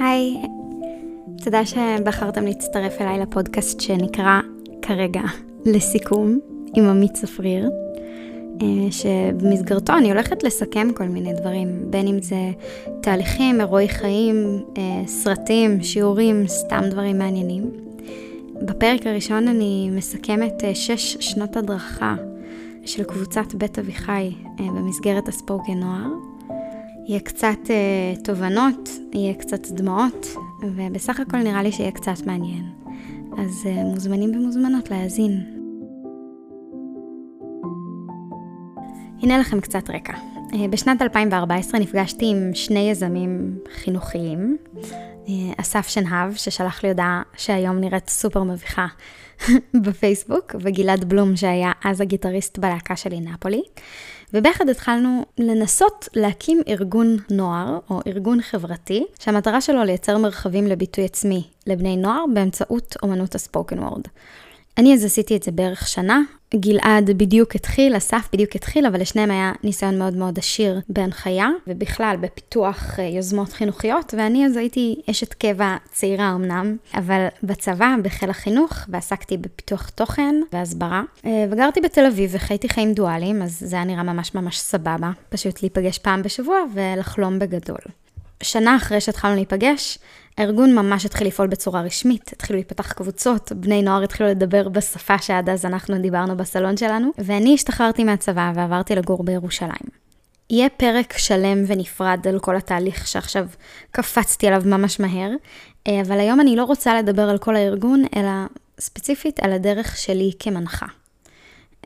היי, 0.00 0.36
תודה 1.44 1.66
שבחרתם 1.66 2.44
להצטרף 2.44 3.00
אליי 3.00 3.18
לפודקאסט 3.18 3.80
שנקרא 3.80 4.40
כרגע 4.82 5.20
לסיכום 5.64 6.38
עם 6.74 6.84
עמית 6.84 7.12
צפריר, 7.12 7.70
אה, 8.62 8.90
שבמסגרתו 8.90 9.92
אני 9.92 10.10
הולכת 10.10 10.42
לסכם 10.42 10.88
כל 10.94 11.04
מיני 11.04 11.32
דברים, 11.32 11.68
בין 11.90 12.06
אם 12.06 12.22
זה 12.22 12.50
תהליכים, 13.02 13.60
אירועי 13.60 13.88
חיים, 13.88 14.64
אה, 14.78 14.82
סרטים, 15.06 15.82
שיעורים, 15.82 16.46
סתם 16.46 16.82
דברים 16.90 17.18
מעניינים. 17.18 17.70
בפרק 18.62 19.06
הראשון 19.06 19.48
אני 19.48 19.90
מסכמת 19.92 20.64
אה, 20.64 20.74
שש 20.74 21.16
שנות 21.20 21.56
הדרכה 21.56 22.14
של 22.84 23.04
קבוצת 23.04 23.54
בית 23.54 23.78
אביחי 23.78 24.30
במסגרת 24.58 25.28
הספוקן 25.28 25.72
נוער. 25.72 26.35
יהיה 27.08 27.20
קצת 27.20 27.58
uh, 27.64 28.24
תובנות, 28.24 28.90
יהיה 29.12 29.34
קצת 29.34 29.70
דמעות, 29.70 30.26
ובסך 30.62 31.20
הכל 31.20 31.36
נראה 31.38 31.62
לי 31.62 31.72
שיהיה 31.72 31.90
קצת 31.90 32.26
מעניין. 32.26 32.64
אז 33.38 33.62
uh, 33.64 33.84
מוזמנים 33.84 34.30
ומוזמנות 34.34 34.90
להאזין. 34.90 35.40
הנה 39.22 39.38
לכם 39.38 39.60
קצת 39.60 39.90
רקע. 39.90 40.12
Uh, 40.12 40.56
בשנת 40.70 41.02
2014 41.02 41.80
נפגשתי 41.80 42.26
עם 42.26 42.50
שני 42.54 42.90
יזמים 42.90 43.58
חינוכיים, 43.72 44.56
אסף 45.56 45.88
שנהב, 45.88 46.34
ששלח 46.34 46.82
לי 46.82 46.88
הודעה 46.88 47.22
שהיום 47.36 47.78
נראית 47.78 48.08
סופר 48.08 48.42
מביכה 48.42 48.86
בפייסבוק, 49.84 50.54
וגלעד 50.60 51.04
בלום, 51.04 51.36
שהיה 51.36 51.72
אז 51.84 52.00
הגיטריסט 52.00 52.58
בלהקה 52.58 52.96
שלי 52.96 53.20
נפולי. 53.20 53.62
וביחד 54.34 54.68
התחלנו 54.68 55.24
לנסות 55.38 56.08
להקים 56.14 56.62
ארגון 56.68 57.16
נוער, 57.30 57.78
או 57.90 58.00
ארגון 58.06 58.42
חברתי, 58.42 59.04
שהמטרה 59.18 59.60
שלו 59.60 59.84
לייצר 59.84 60.18
מרחבים 60.18 60.66
לביטוי 60.66 61.04
עצמי 61.04 61.42
לבני 61.66 61.96
נוער 61.96 62.24
באמצעות 62.34 62.96
אומנות 63.02 63.34
הספוקן 63.34 63.78
וורד. 63.78 64.02
אני 64.78 64.94
אז 64.94 65.04
עשיתי 65.04 65.36
את 65.36 65.42
זה 65.42 65.52
בערך 65.52 65.88
שנה, 65.88 66.20
גלעד 66.54 67.10
בדיוק 67.10 67.54
התחיל, 67.54 67.96
אסף 67.96 68.28
בדיוק 68.32 68.56
התחיל, 68.56 68.86
אבל 68.86 69.00
לשניהם 69.00 69.30
היה 69.30 69.52
ניסיון 69.64 69.98
מאוד 69.98 70.16
מאוד 70.16 70.38
עשיר 70.38 70.80
בהנחיה, 70.88 71.48
ובכלל 71.66 72.16
בפיתוח 72.20 72.98
אה, 72.98 73.04
יוזמות 73.04 73.52
חינוכיות, 73.52 74.14
ואני 74.18 74.46
אז 74.46 74.56
הייתי 74.56 75.02
אשת 75.10 75.34
קבע 75.34 75.76
צעירה 75.92 76.34
אמנם, 76.34 76.76
אבל 76.94 77.26
בצבא, 77.42 77.94
בחיל 78.02 78.30
החינוך, 78.30 78.72
ועסקתי 78.88 79.36
בפיתוח 79.36 79.88
תוכן 79.88 80.34
והסברה. 80.52 81.02
אה, 81.26 81.46
וגרתי 81.50 81.80
בתל 81.80 82.06
אביב 82.06 82.30
וחייתי 82.32 82.68
חיים 82.68 82.92
דואליים, 82.92 83.42
אז 83.42 83.58
זה 83.60 83.76
היה 83.76 83.84
נראה 83.84 84.02
ממש 84.02 84.34
ממש 84.34 84.58
סבבה, 84.58 85.10
פשוט 85.28 85.62
להיפגש 85.62 85.98
פעם 85.98 86.22
בשבוע 86.22 86.58
ולחלום 86.74 87.38
בגדול. 87.38 87.78
שנה 88.46 88.76
אחרי 88.76 89.00
שהתחלנו 89.00 89.34
להיפגש, 89.34 89.98
הארגון 90.38 90.74
ממש 90.74 91.06
התחיל 91.06 91.26
לפעול 91.26 91.48
בצורה 91.48 91.82
רשמית, 91.82 92.30
התחילו 92.32 92.56
להיפתח 92.56 92.92
קבוצות, 92.92 93.52
בני 93.52 93.82
נוער 93.82 94.02
התחילו 94.02 94.28
לדבר 94.28 94.68
בשפה 94.68 95.18
שעד 95.18 95.48
אז 95.48 95.64
אנחנו 95.64 95.98
דיברנו 95.98 96.36
בסלון 96.36 96.76
שלנו, 96.76 97.10
ואני 97.18 97.54
השתחררתי 97.54 98.04
מהצבא 98.04 98.52
ועברתי 98.54 98.94
לגור 98.94 99.24
בירושלים. 99.24 100.06
יהיה 100.50 100.68
פרק 100.68 101.18
שלם 101.18 101.64
ונפרד 101.66 102.26
על 102.28 102.38
כל 102.38 102.56
התהליך 102.56 103.06
שעכשיו 103.06 103.46
קפצתי 103.90 104.46
עליו 104.46 104.62
ממש 104.66 105.00
מהר, 105.00 105.30
אה, 105.88 106.00
אבל 106.00 106.20
היום 106.20 106.40
אני 106.40 106.56
לא 106.56 106.64
רוצה 106.64 106.94
לדבר 106.94 107.28
על 107.30 107.38
כל 107.38 107.56
הארגון, 107.56 108.04
אלא 108.16 108.30
ספציפית 108.80 109.40
על 109.40 109.52
הדרך 109.52 109.96
שלי 109.96 110.32
כמנחה. 110.38 110.86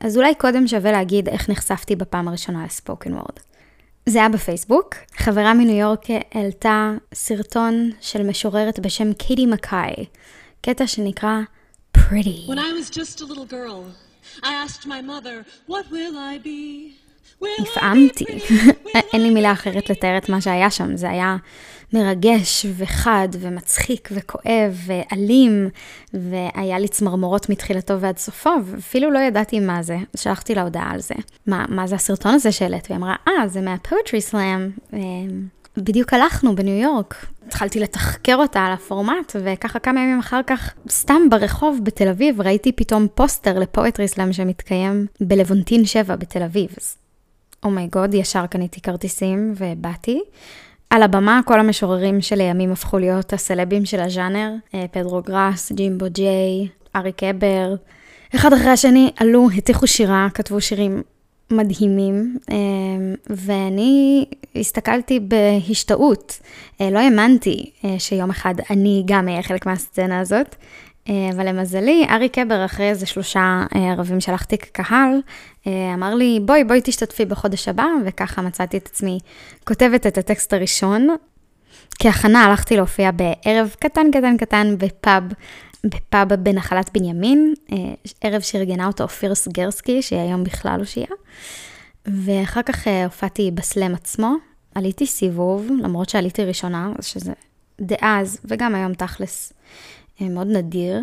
אז 0.00 0.17
אולי 0.17 0.34
קודם 0.34 0.67
שווה 0.67 0.92
להגיד 0.92 1.28
איך 1.28 1.50
נחשפתי 1.50 1.97
בפעם 1.97 2.28
הראשונה 2.28 2.64
לספוקן 2.64 3.12
וורד. 3.12 3.50
זה 4.06 4.19
היה 4.19 4.29
בפייסבוק. 4.29 4.95
חברה 5.17 5.55
מניו 5.55 5.77
יורק 5.77 6.06
העלתה 6.34 6.93
סרטון 7.15 7.91
של 8.01 8.23
משוררת 8.23 8.79
בשם 8.79 9.12
קיטי 9.12 9.47
מקאי, 9.47 10.07
קטע 10.63 10.86
שנקרא 10.86 11.41
Pretty. 11.98 12.47
When 12.47 12.58
I 12.58 12.73
was 12.73 12.89
just 12.91 13.20
a 13.20 13.24
little 13.24 13.47
girl, 13.47 13.86
I 14.42 14.52
asked 14.52 14.86
my 14.86 15.01
mother, 15.01 15.45
what 15.67 15.91
will 15.91 16.17
I 16.17 16.39
be? 16.39 16.99
נפעמתי. 17.61 18.24
אין 19.12 19.23
לי 19.23 19.30
מילה 19.30 19.52
אחרת 19.52 19.90
לתאר 19.90 20.18
את 20.18 20.28
מה 20.28 20.40
שהיה 20.40 20.70
שם, 20.70 20.96
זה 20.96 21.11
היה 21.11 21.36
מרגש 21.92 22.67
וחד 22.77 23.28
ומצחיק 23.40 24.08
וכואב 24.12 24.80
ואלים, 24.86 25.68
והיה 26.14 26.79
לי 26.79 26.89
צמרמורות 26.89 27.48
מתחילתו 27.48 28.00
ועד 28.00 28.18
סופו, 28.18 28.50
ואפילו 28.64 29.11
לא 29.11 29.18
ידעתי 29.18 29.61
מה 29.61 29.83
זה, 29.83 29.96
שלחתי 30.17 30.55
לה 30.55 30.62
הודעה 30.62 30.90
על 30.90 31.00
זה. 31.00 31.14
מה, 31.46 31.64
מה 31.68 31.86
זה 31.86 31.95
הסרטון 31.95 32.34
הזה 32.34 32.52
שהעלית? 32.52 32.86
והיא 32.90 32.98
אמרה, 32.98 33.14
אה, 33.29 33.48
זה 33.48 33.61
מה 33.61 33.76
poetry 33.76 34.20
slam. 34.20 34.70
בדיוק 35.77 36.12
הלכנו 36.12 36.56
בניו 36.56 36.74
יורק. 36.74 37.27
התחלתי 37.46 37.80
לתחקר 37.80 38.36
אותה 38.36 38.61
על 38.61 38.73
הפורמט, 38.73 39.36
וככה 39.45 39.79
כמה 39.79 40.00
ימים 40.00 40.18
אחר 40.18 40.40
כך, 40.46 40.74
סתם 40.89 41.23
ברחוב 41.30 41.80
בתל 41.83 42.08
אביב, 42.08 42.40
ראיתי 42.40 42.73
פתאום 42.73 43.06
פוסטר 43.14 43.58
ל 43.58 43.66
poetry 43.66 44.08
slam 44.08 44.33
שמתקיים 44.33 45.06
בלוונטין 45.20 45.84
7 45.84 46.17
בתל 46.17 46.42
אביב. 46.42 46.68
אז 46.80 46.96
oh 47.64 47.77
my 47.77 47.89
god, 47.89 48.14
oh 48.15 48.17
ישר 48.17 48.47
קניתי 48.47 48.81
כרטיסים 48.81 49.55
ובאתי. 49.57 50.21
על 50.91 51.03
הבמה 51.03 51.41
כל 51.45 51.61
המשוררים 51.61 52.21
שלימים 52.21 52.73
הפכו 52.73 52.98
להיות 52.98 53.33
הסלבים 53.33 53.85
של 53.85 54.01
הז'אנר, 54.01 54.53
אה, 54.75 54.85
פדרו 54.91 55.23
גראס, 55.23 55.73
ג'ימבו 55.73 56.07
ג'יי, 56.09 56.69
ארי 56.97 57.13
קבר. 57.13 57.75
אחד 58.35 58.53
אחרי 58.53 58.71
השני 58.71 59.11
עלו, 59.17 59.48
הטיחו 59.57 59.87
שירה, 59.87 60.29
כתבו 60.35 60.61
שירים 60.61 61.03
מדהימים, 61.51 62.37
אה, 62.51 62.57
ואני 63.31 64.25
הסתכלתי 64.57 65.21
בהשתאות. 65.21 66.39
אה, 66.81 66.91
לא 66.91 66.98
האמנתי 66.98 67.71
שיום 67.98 68.31
אחד 68.31 68.55
אני 68.71 69.03
גם 69.07 69.29
אהיה 69.29 69.42
חלק 69.42 69.67
מהסצנה 69.67 70.21
הזאת. 70.21 70.57
אה, 71.08 71.30
אבל 71.34 71.48
למזלי, 71.48 72.06
ארי 72.11 72.28
קבר, 72.28 72.64
אחרי 72.64 72.88
איזה 72.88 73.06
שלושה 73.06 73.64
אה, 73.77 73.90
ערבים 73.90 74.20
שלחתי 74.20 74.58
כקהל, 74.58 75.20
אה, 75.66 75.94
אמר 75.94 76.14
לי, 76.14 76.40
בואי, 76.44 76.64
בואי 76.64 76.80
תשתתפי 76.84 77.24
בחודש 77.24 77.68
הבא, 77.68 77.86
וככה 78.06 78.42
מצאתי 78.42 78.77
את 78.77 78.86
עצמי 78.86 79.18
כותבת 79.64 80.06
את 80.06 80.18
הטקסט 80.18 80.52
הראשון. 80.52 81.08
כהכנה 81.98 82.44
הלכתי 82.44 82.77
להופיע 82.77 83.11
בערב 83.11 83.74
קטן 83.78 84.11
קטן 84.12 84.36
קטן 84.36 84.74
בפאב, 84.78 85.22
בפאב 85.84 86.34
בנחלת 86.34 86.90
בנימין, 86.94 87.55
ערב 88.20 88.40
שארגנה 88.40 88.86
אותו 88.86 89.05
אופיר 89.05 89.34
סגרסקי, 89.34 90.02
שהיא 90.02 90.20
היום 90.20 90.44
בכלל 90.44 90.80
הושיעה. 90.80 91.12
ואחר 92.06 92.62
כך 92.62 92.86
הופעתי 93.05 93.50
בסלאם 93.55 93.94
עצמו, 93.94 94.34
עליתי 94.74 95.06
סיבוב, 95.06 95.68
למרות 95.82 96.08
שעליתי 96.08 96.44
ראשונה, 96.44 96.92
שזה 97.00 97.32
דאז, 97.80 98.38
וגם 98.44 98.74
היום 98.74 98.94
תכלס, 98.94 99.52
אה, 99.52 99.60
מאוד 100.29 100.47
נדיר, 100.47 101.01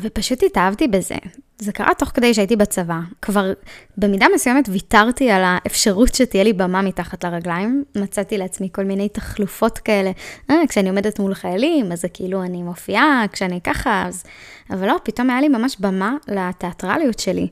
ופשוט 0.00 0.42
התאהבתי 0.42 0.88
בזה. 0.88 1.14
זה 1.58 1.72
קרה 1.72 1.94
תוך 1.98 2.08
כדי 2.08 2.34
שהייתי 2.34 2.56
בצבא. 2.56 2.98
כבר 3.22 3.52
במידה 3.96 4.26
מסוימת 4.34 4.68
ויתרתי 4.68 5.30
על 5.30 5.42
האפשרות 5.44 6.14
שתהיה 6.14 6.44
לי 6.44 6.52
במה 6.52 6.82
מתחת 6.82 7.24
לרגליים. 7.24 7.84
מצאתי 7.96 8.38
לעצמי 8.38 8.68
כל 8.72 8.84
מיני 8.84 9.08
תחלופות 9.08 9.78
כאלה. 9.78 10.10
אה, 10.50 10.56
כשאני 10.68 10.88
עומדת 10.88 11.18
מול 11.18 11.34
חיילים, 11.34 11.92
אז 11.92 12.00
זה 12.00 12.08
כאילו 12.08 12.42
אני 12.42 12.62
מופיעה, 12.62 13.24
כשאני 13.32 13.60
ככה, 13.60 14.04
אז... 14.06 14.24
אבל 14.70 14.86
לא, 14.86 14.96
פתאום 15.02 15.30
היה 15.30 15.40
לי 15.40 15.48
ממש 15.48 15.76
במה 15.80 16.16
לתיאטרליות 16.28 17.18
שלי. 17.18 17.48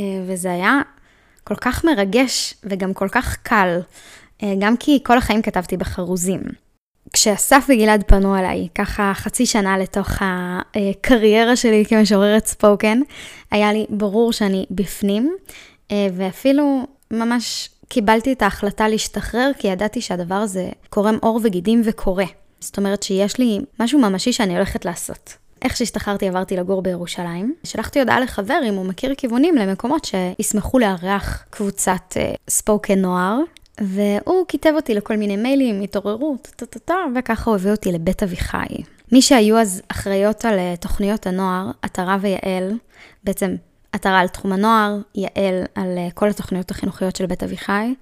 אה, 0.00 0.04
וזה 0.26 0.52
היה 0.52 0.80
כל 1.44 1.54
כך 1.54 1.84
מרגש 1.84 2.54
וגם 2.64 2.94
כל 2.94 3.08
כך 3.08 3.36
קל. 3.42 3.80
אה, 4.42 4.54
גם 4.60 4.76
כי 4.76 4.98
כל 5.02 5.18
החיים 5.18 5.42
כתבתי 5.42 5.76
בחרוזים. 5.76 6.40
כשאסף 7.12 7.66
וגלעד 7.68 8.04
פנו 8.06 8.38
אליי, 8.38 8.68
ככה 8.74 9.12
חצי 9.14 9.46
שנה 9.46 9.78
לתוך 9.78 10.08
הקריירה 10.20 11.56
שלי 11.56 11.84
כמשוררת 11.88 12.46
ספוקן, 12.46 13.00
היה 13.50 13.72
לי 13.72 13.86
ברור 13.88 14.32
שאני 14.32 14.66
בפנים, 14.70 15.36
אה, 15.90 16.06
ואפילו 16.16 16.86
ממש 17.10 17.68
קיבלתי 17.88 18.32
את 18.32 18.42
ההחלטה 18.42 18.88
להשתחרר, 18.88 19.50
כי 19.58 19.68
ידעתי 19.68 20.00
שהדבר 20.00 20.34
הזה 20.34 20.68
קורם 20.90 21.18
עור 21.20 21.40
וגידים 21.42 21.82
וקורה. 21.84 22.24
זאת 22.60 22.78
אומרת 22.78 23.02
שיש 23.02 23.38
לי 23.38 23.60
משהו 23.80 23.98
ממשי 23.98 24.32
שאני 24.32 24.54
הולכת 24.54 24.84
לעשות. 24.84 25.34
איך 25.62 25.76
שהשתחררתי 25.76 26.28
עברתי 26.28 26.56
לגור 26.56 26.82
בירושלים. 26.82 27.54
שלחתי 27.64 27.98
הודעה 28.00 28.20
לחבר 28.20 28.60
אם 28.68 28.74
הוא 28.74 28.86
מכיר 28.86 29.14
כיוונים 29.14 29.56
למקומות 29.56 30.04
שישמחו 30.04 30.78
לארח 30.78 31.44
קבוצת 31.50 32.16
ספוקן 32.48 32.98
uh, 32.98 33.02
נוער, 33.02 33.38
והוא 33.80 34.46
כיתב 34.48 34.72
אותי 34.76 34.94
לכל 34.94 35.16
מיני 35.16 35.36
מיילים, 35.36 35.80
התעוררות, 35.80 36.48
טה-טה-טה, 36.56 36.94
וככה 37.16 37.50
הוא 37.50 37.54
הביא 37.54 37.70
אותי 37.70 37.92
לבית 37.92 38.22
אביחי. 38.22 38.66
מי 39.12 39.22
שהיו 39.22 39.58
אז 39.58 39.82
אחראיות 39.88 40.44
על 40.44 40.58
אה, 40.58 40.74
תוכניות 40.80 41.26
הנוער, 41.26 41.70
עטרה 41.82 42.16
ויעל, 42.20 42.72
בעצם 43.24 43.56
עטרה 43.92 44.20
על 44.20 44.28
תחום 44.28 44.52
הנוער, 44.52 44.98
יעל 45.14 45.62
על 45.74 45.98
אה, 45.98 46.08
כל 46.14 46.28
התוכניות 46.28 46.70
החינוכיות 46.70 47.16
של 47.16 47.26
בית 47.26 47.42
אביחי, 47.42 47.94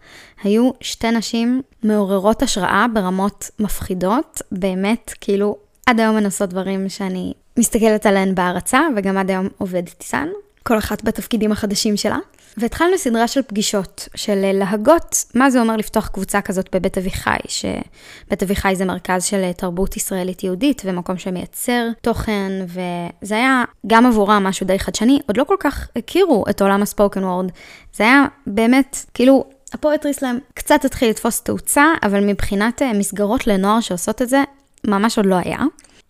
היו 0.42 0.70
שתי 0.80 1.10
נשים 1.10 1.62
מעוררות 1.82 2.42
השראה 2.42 2.86
ברמות 2.94 3.50
מפחידות, 3.58 4.42
באמת, 4.52 5.12
כאילו, 5.20 5.56
עד 5.86 6.00
היום 6.00 6.16
הן 6.16 6.24
עושות 6.24 6.50
דברים 6.50 6.88
שאני 6.88 7.32
מסתכלת 7.58 8.06
עליהן 8.06 8.34
בהערצה, 8.34 8.81
וגם 8.96 9.19
עד 9.19 9.31
היום 9.31 9.48
עובדת 9.58 10.02
איתן. 10.04 10.28
כל 10.69 10.79
אחת 10.79 11.05
בתפקידים 11.05 11.53
החדשים 11.53 11.97
שלה. 11.97 12.19
והתחלנו 12.56 12.99
סדרה 12.99 13.29
של 13.29 13.43
פגישות, 13.43 14.09
של 14.15 14.50
להגות 14.53 15.25
מה 15.35 15.50
זה 15.50 15.61
אומר 15.61 15.76
לפתוח 15.76 16.09
קבוצה 16.09 16.41
כזאת 16.41 16.69
בבית 16.76 16.99
אביחי, 16.99 17.37
שבית 17.49 18.43
אביחי 18.43 18.76
זה 18.76 18.85
מרכז 18.85 19.25
של 19.25 19.53
תרבות 19.53 19.97
ישראלית 19.97 20.44
יהודית 20.44 20.82
ומקום 20.85 21.19
שמייצר 21.19 21.88
תוכן, 22.00 22.53
וזה 22.67 23.35
היה 23.35 23.65
גם 23.87 24.06
עבורם 24.06 24.44
משהו 24.44 24.67
די 24.67 24.79
חדשני, 24.79 25.20
עוד 25.29 25.37
לא 25.37 25.44
כל 25.44 25.56
כך 25.61 25.88
הכירו 25.97 26.44
את 26.50 26.62
עולם 26.62 26.82
הספוקן 26.82 27.25
וורד. 27.25 27.50
זה 27.94 28.05
היה 28.05 28.25
באמת, 28.47 28.97
כאילו, 29.15 29.44
הפואטרי 29.73 30.15
סלאם 30.15 30.38
קצת 30.55 30.85
התחיל 30.85 31.11
לתפוס 31.11 31.41
תאוצה, 31.41 31.85
אבל 32.03 32.20
מבחינת 32.20 32.82
אה, 32.82 32.93
מסגרות 32.93 33.47
לנוער 33.47 33.81
שעושות 33.81 34.23
את 34.23 34.29
זה, 34.29 34.43
ממש 34.87 35.19
עוד 35.19 35.26
לא 35.26 35.37
היה. 35.44 35.59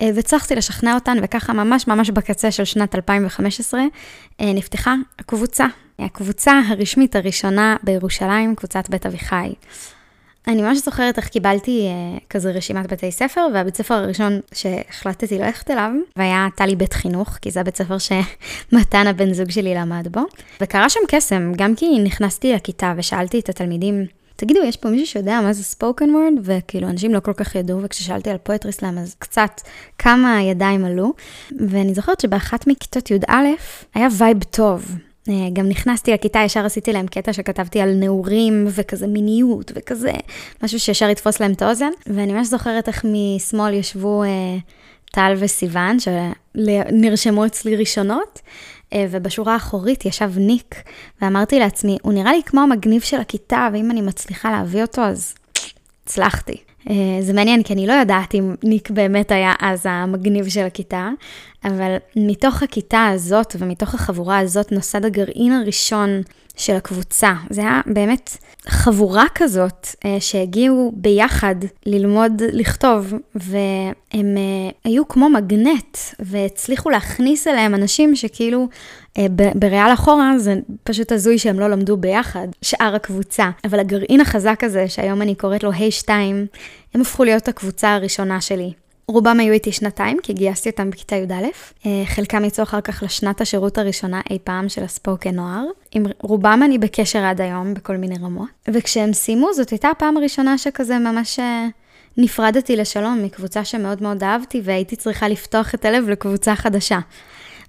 אה, 0.01 0.11
והצלחתי 0.15 0.55
לשכנע 0.55 0.95
אותן, 0.95 1.19
וככה 1.23 1.53
ממש 1.53 1.87
ממש 1.87 2.11
בקצה 2.11 2.51
של 2.51 2.65
שנת 2.65 2.95
2015 2.95 3.81
אה, 4.41 4.53
נפתחה 4.53 4.95
הקבוצה, 5.19 5.67
הקבוצה 5.99 6.61
הרשמית 6.69 7.17
הראשונה 7.17 7.77
בירושלים, 7.83 8.55
קבוצת 8.55 8.89
בית 8.91 9.07
אביחי. 9.07 9.53
אני 10.49 10.63
ממש 10.63 10.79
זוכרת 10.79 11.19
איך 11.19 11.29
קיבלתי 11.29 11.89
uh, 11.89 12.21
כזה 12.31 12.51
רשימת 12.51 12.93
בתי 12.93 13.13
ספר, 13.13 13.47
והבית 13.55 13.77
ספר 13.77 13.95
הראשון 13.95 14.41
שהחלטתי 14.53 15.39
ללכת 15.39 15.71
אליו, 15.71 15.91
והיה 16.17 16.47
טלי 16.57 16.77
בית 16.77 16.93
חינוך, 16.93 17.29
כי 17.43 17.51
זה 17.51 17.61
הבית 17.61 17.77
ספר 17.77 17.97
שמתן 17.99 19.07
הבן 19.07 19.33
זוג 19.33 19.51
שלי 19.51 19.75
למד 19.75 20.09
בו. 20.11 20.21
וקרה 20.61 20.89
שם 20.89 21.01
קסם, 21.09 21.53
גם 21.57 21.75
כי 21.75 21.99
נכנסתי 21.99 22.53
לכיתה 22.53 22.93
ושאלתי 22.97 23.39
את 23.39 23.49
התלמידים, 23.49 24.07
תגידו, 24.41 24.61
יש 24.65 24.77
פה 24.77 24.89
מישהו 24.89 25.07
שיודע 25.07 25.41
מה 25.41 25.53
זה 25.53 25.65
spoken 25.65 26.11
word? 26.11 26.33
וכאילו, 26.43 26.89
אנשים 26.89 27.15
לא 27.15 27.21
כל 27.21 27.33
כך 27.33 27.55
ידעו, 27.55 27.83
וכששאלתי 27.83 28.31
על 28.31 28.39
poetry 28.39 28.73
slam, 28.73 28.99
אז 28.99 29.15
קצת 29.19 29.61
כמה 29.99 30.43
ידיים 30.43 30.85
עלו. 30.85 31.13
ואני 31.69 31.95
זוכרת 31.95 32.21
שבאחת 32.21 32.67
מכיתות 32.67 33.11
י"א 33.11 33.33
היה 33.95 34.09
vibe 34.19 34.45
טוב. 34.45 34.95
אה, 35.29 35.35
גם 35.53 35.69
נכנסתי 35.69 36.13
לכיתה, 36.13 36.39
ישר 36.39 36.67
עשיתי 36.67 36.93
להם 36.93 37.07
קטע 37.07 37.33
שכתבתי 37.33 37.81
על 37.81 37.95
נעורים 37.95 38.67
וכזה 38.69 39.07
מיניות 39.07 39.73
וכזה, 39.75 40.13
משהו 40.63 40.81
שישר 40.81 41.09
יתפוס 41.09 41.41
להם 41.41 41.53
את 41.53 41.63
האוזן. 41.63 41.91
ואני 42.07 42.33
ממש 42.33 42.47
זוכרת 42.47 42.89
איך 42.89 43.05
משמאל 43.05 43.75
ישבו 43.75 44.23
אה, 44.23 44.29
טל 45.13 45.35
וסיוון, 45.39 45.97
שנרשמו 46.01 47.47
אצלי 47.47 47.77
ראשונות, 47.77 48.41
ובשורה 48.95 49.53
האחורית 49.53 50.05
ישב 50.05 50.33
ניק, 50.37 50.75
ואמרתי 51.23 51.59
לעצמי, 51.59 51.99
הוא 52.03 52.13
נראה 52.13 52.33
לי 52.33 52.43
כמו 52.47 52.61
המגניב 52.61 53.03
של 53.03 53.21
הכיתה, 53.21 53.69
ואם 53.73 53.91
אני 53.91 54.01
מצליחה 54.01 54.51
להביא 54.51 54.83
אותו, 54.83 55.03
אז 55.03 55.35
הצלחתי. 56.05 56.68
אה, 56.89 56.95
זה 57.21 57.33
מעניין, 57.33 57.63
כי 57.63 57.73
אני 57.73 57.87
לא 57.87 57.93
יודעת 57.93 58.35
אם 58.35 58.55
ניק 58.65 58.91
באמת 58.91 59.31
היה 59.31 59.53
אז 59.61 59.81
המגניב 59.85 60.49
של 60.49 60.67
הכיתה, 60.67 61.09
אבל 61.65 61.97
מתוך 62.17 62.63
הכיתה 62.63 63.07
הזאת 63.07 63.57
ומתוך 63.59 63.95
החבורה 63.95 64.39
הזאת 64.39 64.73
נוסד 64.73 65.05
הגרעין 65.05 65.53
הראשון 65.53 66.23
של 66.57 66.77
הקבוצה. 66.77 67.33
זה 67.51 67.61
היה 67.61 67.81
באמת 67.87 68.37
חבורה 68.67 69.25
כזאת 69.35 69.87
אה, 70.05 70.17
שהגיעו 70.21 70.93
ביחד 70.97 71.55
ללמוד 71.87 72.43
לכתוב, 72.53 73.15
והם 73.35 74.37
אה, 74.37 74.71
היו 74.85 75.09
כמו 75.09 75.31
מגנט, 75.31 75.99
והצליחו 76.19 76.91
להכניס 76.91 77.47
אליהם 77.47 77.75
אנשים 77.75 78.17
שכאילו 78.17 78.69
בריאל 79.55 79.95
אחורה 79.95 80.39
זה 80.39 80.55
פשוט 80.85 81.13
הזוי 81.13 81.39
שהם 81.39 81.61
לא 81.61 81.69
למדו 81.69 81.97
ביחד, 81.97 82.49
שאר 82.63 82.95
הקבוצה. 82.95 83.51
אבל 83.65 83.81
הגרעין 83.81 84.21
החזק 84.21 84.65
הזה, 84.65 84.89
שהיום 84.89 85.23
אני 85.23 85.35
קוראת 85.35 85.63
לו 85.63 85.73
ה'2, 85.73 86.09
הם 86.95 87.01
הפכו 87.01 87.25
להיות 87.25 87.49
הקבוצה 87.49 87.95
הראשונה 87.95 88.41
שלי. 88.41 88.73
רובם 89.09 89.41
היו 89.41 89.53
איתי 89.53 89.73
שנתיים, 89.73 90.19
כי 90.23 90.33
גייסתי 90.33 90.71
אותם 90.71 90.91
בכיתה 90.91 91.17
י"א. 91.17 91.47
אה, 91.87 92.03
חלקם 92.07 92.45
יצאו 92.45 92.65
אחר 92.65 92.81
כך 92.81 93.03
לשנת 93.03 93.41
השירות 93.41 93.79
הראשונה 93.79 94.21
אי 94.31 94.39
פעם 94.45 94.69
של 94.69 94.85
הספוקן 94.85 95.35
נוער. 95.35 95.65
עם 95.93 96.07
רובם 96.21 96.61
אני 96.65 96.79
בקשר 96.79 97.19
עד 97.19 97.41
היום, 97.41 97.75
בכל 97.75 97.97
מיני 97.97 98.15
רמות. 98.23 98.49
וכשהם 98.69 99.13
סיימו, 99.13 99.53
זאת 99.55 99.71
הייתה 99.71 99.89
הפעם 99.89 100.17
הראשונה 100.17 100.59
שכזה 100.59 100.99
ממש 100.99 101.39
אה, 101.39 101.67
נפרדתי 102.17 102.77
לשלום 102.77 103.23
מקבוצה 103.23 103.65
שמאוד 103.65 104.03
מאוד 104.03 104.23
אהבתי, 104.23 104.61
והייתי 104.65 104.97
צריכה 104.97 105.29
לפתוח 105.29 105.75
את 105.75 105.85
הלב 105.85 106.09
לקבוצה 106.09 106.57
חדשה. 106.57 106.99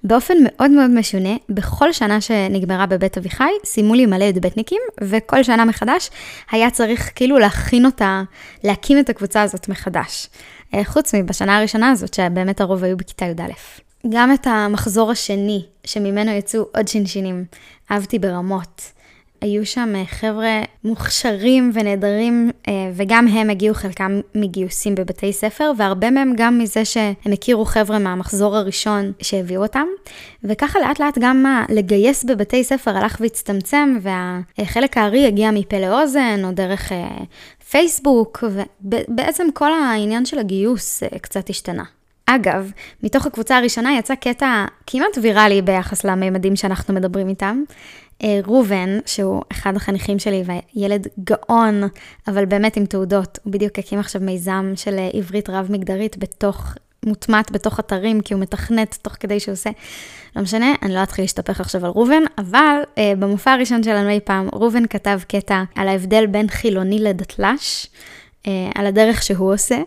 באופן 0.03 0.33
מאוד 0.43 0.71
מאוד 0.71 0.89
משונה, 0.89 1.35
בכל 1.49 1.93
שנה 1.93 2.21
שנגמרה 2.21 2.85
בבית 2.85 3.17
אביחי, 3.17 3.51
סיימו 3.65 3.93
לי 3.93 4.05
מלא 4.05 4.23
י"בניקים, 4.23 4.81
וכל 5.01 5.43
שנה 5.43 5.65
מחדש 5.65 6.09
היה 6.51 6.71
צריך 6.71 7.11
כאילו 7.15 7.39
להכין 7.39 7.85
אותה, 7.85 8.23
להקים 8.63 8.99
את 8.99 9.09
הקבוצה 9.09 9.41
הזאת 9.41 9.69
מחדש. 9.69 10.27
אה, 10.73 10.83
חוץ 10.83 11.15
מבשנה 11.15 11.57
הראשונה 11.57 11.91
הזאת, 11.91 12.13
שבאמת 12.13 12.61
הרוב 12.61 12.83
היו 12.83 12.97
בכיתה 12.97 13.25
י"א. 13.25 13.53
גם 14.09 14.33
את 14.33 14.47
המחזור 14.47 15.11
השני, 15.11 15.65
שממנו 15.83 16.31
יצאו 16.31 16.65
עוד 16.75 16.87
שינשינים, 16.87 17.45
אהבתי 17.91 18.19
ברמות. 18.19 18.81
היו 19.41 19.65
שם 19.65 19.93
אה, 19.95 20.05
חבר'ה 20.05 20.61
מוכשרים 20.83 21.71
ונהדרים, 21.73 22.51
אה, 22.67 22.73
וגם 22.93 23.27
הם 23.27 23.49
הגיעו 23.49 23.75
חלקם 23.75 24.19
מגיוסים 24.35 24.95
בבתי 24.95 25.33
ספר, 25.33 25.71
והרבה 25.77 26.09
מהם 26.09 26.33
גם 26.37 26.59
מזה 26.59 26.85
שהם 26.85 27.33
הכירו 27.33 27.65
חבר'ה 27.65 27.99
מהמחזור 27.99 28.57
הראשון 28.57 29.11
שהביאו 29.21 29.63
אותם. 29.63 29.85
וככה 30.43 30.79
לאט 30.79 30.99
לאט 30.99 31.17
גם 31.19 31.63
לגייס 31.69 32.23
בבתי 32.23 32.63
ספר 32.63 32.97
הלך 32.97 33.17
והצטמצם, 33.19 33.97
והחלק 34.01 34.97
הארי 34.97 35.27
הגיע 35.27 35.51
מפה 35.51 35.79
לאוזן, 35.79 36.41
או 36.43 36.51
דרך 36.51 36.91
פייסבוק, 37.69 38.43
ובעצם 38.81 39.47
כל 39.53 39.73
העניין 39.73 40.25
של 40.25 40.39
הגיוס 40.39 41.03
אה, 41.03 41.19
קצת 41.19 41.49
השתנה. 41.49 41.83
אגב, 42.25 42.71
מתוך 43.03 43.25
הקבוצה 43.25 43.57
הראשונה 43.57 43.97
יצא 43.97 44.15
קטע 44.15 44.65
כמעט 44.87 45.17
ויראלי 45.21 45.61
ביחס 45.61 46.03
לממדים 46.03 46.55
שאנחנו 46.55 46.93
מדברים 46.93 47.29
איתם. 47.29 47.63
אה, 48.23 48.39
ראובן, 48.47 48.99
שהוא 49.05 49.43
אחד 49.51 49.75
החניכים 49.75 50.19
שלי 50.19 50.43
וילד 50.75 51.07
גאון, 51.23 51.83
אבל 52.27 52.45
באמת 52.45 52.77
עם 52.77 52.85
תעודות, 52.85 53.39
הוא 53.43 53.53
בדיוק 53.53 53.79
הקים 53.79 53.99
עכשיו 53.99 54.21
מיזם 54.21 54.73
של 54.75 54.95
אה, 54.97 55.09
עברית 55.13 55.49
רב-מגדרית 55.49 56.17
בתוך 56.17 56.73
מוטמעת 57.05 57.51
בתוך 57.51 57.79
אתרים, 57.79 58.21
כי 58.21 58.33
הוא 58.33 58.41
מתכנת 58.41 58.97
תוך 59.01 59.13
כדי 59.19 59.39
שהוא 59.39 59.53
עושה. 59.53 59.69
לא 60.35 60.41
משנה, 60.41 60.73
אני 60.81 60.93
לא 60.93 61.03
אתחיל 61.03 61.23
להשתפך 61.23 61.61
עכשיו 61.61 61.85
על 61.85 61.91
ראובן, 61.91 62.23
אבל 62.37 62.81
אה, 62.97 63.13
במופע 63.19 63.51
הראשון 63.51 63.83
שלנו 63.83 64.09
אי 64.09 64.19
פעם, 64.23 64.49
ראובן 64.53 64.87
כתב 64.87 65.19
קטע 65.27 65.63
על 65.75 65.87
ההבדל 65.87 66.25
בין 66.25 66.47
חילוני 66.49 66.99
לדתל"ש, 66.99 67.87
אה, 68.47 68.51
על 68.75 68.85
הדרך 68.85 69.23
שהוא 69.23 69.53
עושה. 69.53 69.77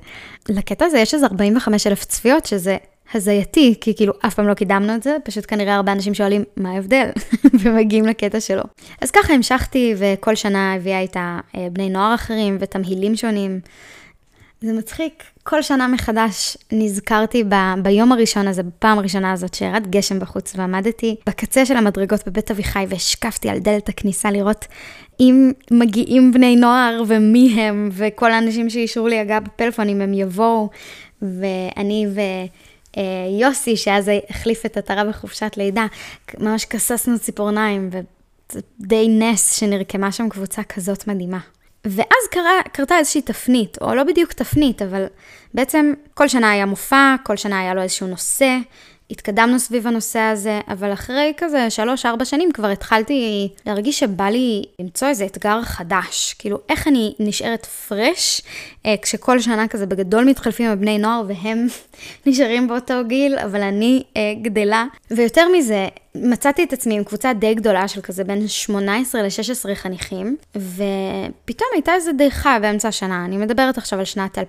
לקטע 0.48 0.84
הזה 0.84 0.98
יש 0.98 1.14
איזה 1.14 1.26
45 1.26 1.86
אלף 1.86 2.04
צפיות, 2.04 2.46
שזה 2.46 2.76
הזייתי, 3.14 3.74
כי 3.80 3.96
כאילו 3.96 4.12
אף 4.26 4.34
פעם 4.34 4.48
לא 4.48 4.54
קידמנו 4.54 4.94
את 4.94 5.02
זה, 5.02 5.16
פשוט 5.24 5.44
כנראה 5.48 5.74
הרבה 5.74 5.92
אנשים 5.92 6.14
שואלים 6.14 6.44
מה 6.56 6.70
ההבדל, 6.70 7.08
ומגיעים 7.60 8.06
לקטע 8.06 8.40
שלו. 8.40 8.62
אז 9.00 9.10
ככה 9.10 9.32
המשכתי, 9.32 9.94
וכל 9.98 10.34
שנה 10.34 10.74
הביאה 10.74 11.00
איתה 11.00 11.38
אה, 11.56 11.68
בני 11.72 11.90
נוער 11.90 12.14
אחרים 12.14 12.56
ותמהילים 12.60 13.16
שונים. 13.16 13.60
זה 14.62 14.72
מצחיק, 14.72 15.24
כל 15.42 15.62
שנה 15.62 15.88
מחדש 15.88 16.56
נזכרתי 16.72 17.44
ב, 17.44 17.54
ביום 17.82 18.12
הראשון 18.12 18.48
הזה, 18.48 18.62
בפעם 18.62 18.98
הראשונה 18.98 19.32
הזאת 19.32 19.54
שירד 19.54 19.86
גשם 19.90 20.18
בחוץ, 20.18 20.52
ועמדתי 20.56 21.16
בקצה 21.26 21.66
של 21.66 21.76
המדרגות 21.76 22.20
בבית 22.26 22.50
אביחי 22.50 22.84
והשקפתי 22.88 23.48
על 23.48 23.58
דלת 23.58 23.88
הכניסה 23.88 24.30
לראות 24.30 24.66
אם 25.20 25.52
מגיעים 25.70 26.32
בני 26.32 26.56
נוער 26.56 27.02
ומי 27.06 27.60
הם, 27.60 27.88
וכל 27.92 28.32
האנשים 28.32 28.70
שאישרו 28.70 29.08
לי 29.08 29.18
הגעה 29.18 29.40
בפלאפון, 29.40 29.88
אם 29.88 30.00
הם 30.00 30.14
יבואו, 30.14 30.68
ואני 31.22 32.06
ויוסי, 32.96 33.76
שאז 33.76 34.10
החליף 34.30 34.66
את 34.66 34.76
עטרה 34.76 35.04
בחופשת 35.04 35.52
לידה, 35.56 35.86
ממש 36.38 36.64
כססנו 36.64 37.18
ציפורניים, 37.18 37.90
וזה 37.92 38.60
די 38.80 39.08
נס 39.08 39.52
שנרקמה 39.52 40.12
שם 40.12 40.28
קבוצה 40.28 40.62
כזאת 40.62 41.06
מדהימה. 41.08 41.38
ואז 41.84 42.26
קרה, 42.30 42.62
קרתה 42.72 42.98
איזושהי 42.98 43.22
תפנית, 43.22 43.78
או 43.80 43.94
לא 43.94 44.04
בדיוק 44.04 44.32
תפנית, 44.32 44.82
אבל 44.82 45.06
בעצם 45.54 45.92
כל 46.14 46.28
שנה 46.28 46.50
היה 46.50 46.66
מופע, 46.66 47.14
כל 47.24 47.36
שנה 47.36 47.60
היה 47.60 47.74
לו 47.74 47.82
איזשהו 47.82 48.06
נושא, 48.06 48.58
התקדמנו 49.12 49.58
סביב 49.58 49.86
הנושא 49.86 50.18
הזה, 50.18 50.60
אבל 50.68 50.92
אחרי 50.92 51.32
כזה 51.36 51.70
שלוש-ארבע 51.70 52.24
שנים 52.24 52.52
כבר 52.52 52.68
התחלתי 52.68 53.48
להרגיש 53.66 53.98
שבא 53.98 54.24
לי 54.24 54.64
למצוא 54.78 55.08
איזה 55.08 55.24
אתגר 55.24 55.62
חדש. 55.62 56.34
כאילו, 56.38 56.58
איך 56.68 56.88
אני 56.88 57.14
נשארת 57.18 57.66
פרש, 57.66 58.42
אה, 58.86 58.94
כשכל 59.02 59.40
שנה 59.40 59.68
כזה 59.68 59.86
בגדול 59.86 60.24
מתחלפים 60.24 60.70
עם 60.70 60.80
בני 60.80 60.98
נוער 60.98 61.22
והם 61.28 61.66
נשארים 62.26 62.68
באותו 62.68 62.94
גיל, 63.06 63.38
אבל 63.38 63.62
אני 63.62 64.02
אה, 64.16 64.34
גדלה. 64.42 64.84
ויותר 65.10 65.48
מזה, 65.48 65.88
מצאתי 66.14 66.64
את 66.64 66.72
עצמי 66.72 66.96
עם 66.96 67.04
קבוצה 67.04 67.32
די 67.32 67.54
גדולה 67.54 67.88
של 67.88 68.00
כזה 68.00 68.24
בין 68.24 68.48
18 68.48 69.22
ל-16 69.22 69.74
חניכים, 69.74 70.36
ופתאום 70.56 71.68
הייתה 71.72 71.94
איזה 71.94 72.12
דעיכה 72.12 72.58
באמצע 72.58 72.88
השנה, 72.88 73.24
אני 73.24 73.36
מדברת 73.36 73.78
עכשיו 73.78 73.98
על 73.98 74.04
שנת 74.04 74.38
2018-2019. 74.38 74.42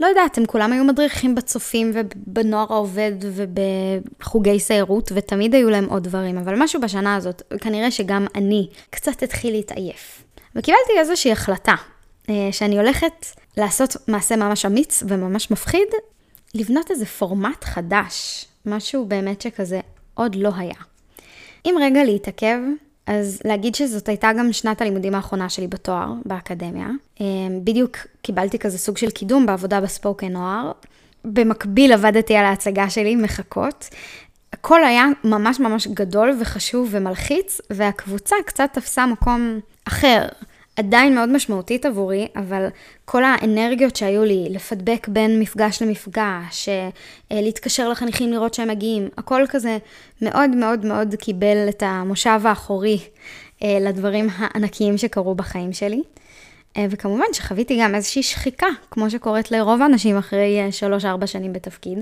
לא 0.00 0.06
יודעת, 0.06 0.38
הם 0.38 0.46
כולם 0.46 0.72
היו 0.72 0.84
מדריכים 0.84 1.34
בצופים 1.34 1.90
ובנוער 1.94 2.66
העובד 2.70 3.12
ובחוגי 3.20 4.60
סיירות, 4.60 5.12
ותמיד 5.14 5.54
היו 5.54 5.70
להם 5.70 5.84
עוד 5.84 6.02
דברים, 6.02 6.38
אבל 6.38 6.54
משהו 6.62 6.80
בשנה 6.80 7.16
הזאת, 7.16 7.42
כנראה 7.60 7.90
שגם 7.90 8.26
אני 8.34 8.68
קצת 8.90 9.22
התחיל 9.22 9.52
להתעייף. 9.52 10.24
וקיבלתי 10.56 10.92
איזושהי 10.98 11.32
החלטה, 11.32 11.74
אה, 12.30 12.48
שאני 12.52 12.78
הולכת 12.78 13.26
לעשות 13.56 13.96
מעשה 14.08 14.36
ממש 14.36 14.66
אמיץ 14.66 15.02
וממש 15.08 15.50
מפחיד, 15.50 15.88
לבנות 16.54 16.90
איזה 16.90 17.06
פורמט 17.06 17.64
חדש, 17.64 18.46
משהו 18.66 19.04
באמת 19.04 19.40
שכזה 19.40 19.80
עוד 20.14 20.34
לא 20.34 20.50
היה. 20.56 20.74
אם 21.66 21.74
רגע 21.80 22.04
להתעכב, 22.04 22.58
אז 23.08 23.40
להגיד 23.44 23.74
שזאת 23.74 24.08
הייתה 24.08 24.30
גם 24.38 24.52
שנת 24.52 24.80
הלימודים 24.80 25.14
האחרונה 25.14 25.48
שלי 25.48 25.66
בתואר, 25.66 26.12
באקדמיה. 26.24 26.88
אה, 27.20 27.26
בדיוק 27.64 27.96
קיבלתי 28.22 28.58
כזה 28.58 28.78
סוג 28.78 28.96
של 28.96 29.10
קידום 29.10 29.46
בעבודה 29.46 29.80
בספוקן 29.80 30.32
נוער. 30.32 30.72
במקביל 31.24 31.92
עבדתי 31.92 32.36
על 32.36 32.44
ההצגה 32.44 32.90
שלי, 32.90 33.16
מחכות. 33.16 33.88
הכל 34.52 34.84
היה 34.84 35.06
ממש 35.24 35.60
ממש 35.60 35.86
גדול 35.86 36.36
וחשוב 36.40 36.88
ומלחיץ, 36.90 37.60
והקבוצה 37.70 38.36
קצת 38.46 38.70
תפסה 38.72 39.06
מקום 39.06 39.60
אחר. 39.84 40.28
עדיין 40.78 41.14
מאוד 41.14 41.28
משמעותית 41.28 41.86
עבורי, 41.86 42.28
אבל 42.36 42.66
כל 43.04 43.24
האנרגיות 43.24 43.96
שהיו 43.96 44.24
לי, 44.24 44.46
לפדבק 44.50 45.08
בין 45.08 45.40
מפגש 45.40 45.82
למפגש, 45.82 46.68
אה, 46.68 46.90
להתקשר 47.30 47.88
לחניכים 47.88 48.32
לראות 48.32 48.54
שהם 48.54 48.68
מגיעים, 48.68 49.08
הכל 49.18 49.44
כזה 49.48 49.78
מאוד 50.22 50.50
מאוד 50.50 50.86
מאוד 50.86 51.14
קיבל 51.14 51.68
את 51.68 51.82
המושב 51.86 52.40
האחורי 52.44 52.98
אה, 53.62 53.78
לדברים 53.80 54.28
הענקיים 54.36 54.98
שקרו 54.98 55.34
בחיים 55.34 55.72
שלי. 55.72 56.02
אה, 56.76 56.86
וכמובן 56.90 57.26
שחוויתי 57.32 57.78
גם 57.82 57.94
איזושהי 57.94 58.22
שחיקה, 58.22 58.68
כמו 58.90 59.10
שקורית 59.10 59.50
לרוב 59.50 59.82
האנשים 59.82 60.16
אחרי 60.16 60.58
3-4 61.22 61.26
שנים 61.26 61.52
בתפקיד. 61.52 61.98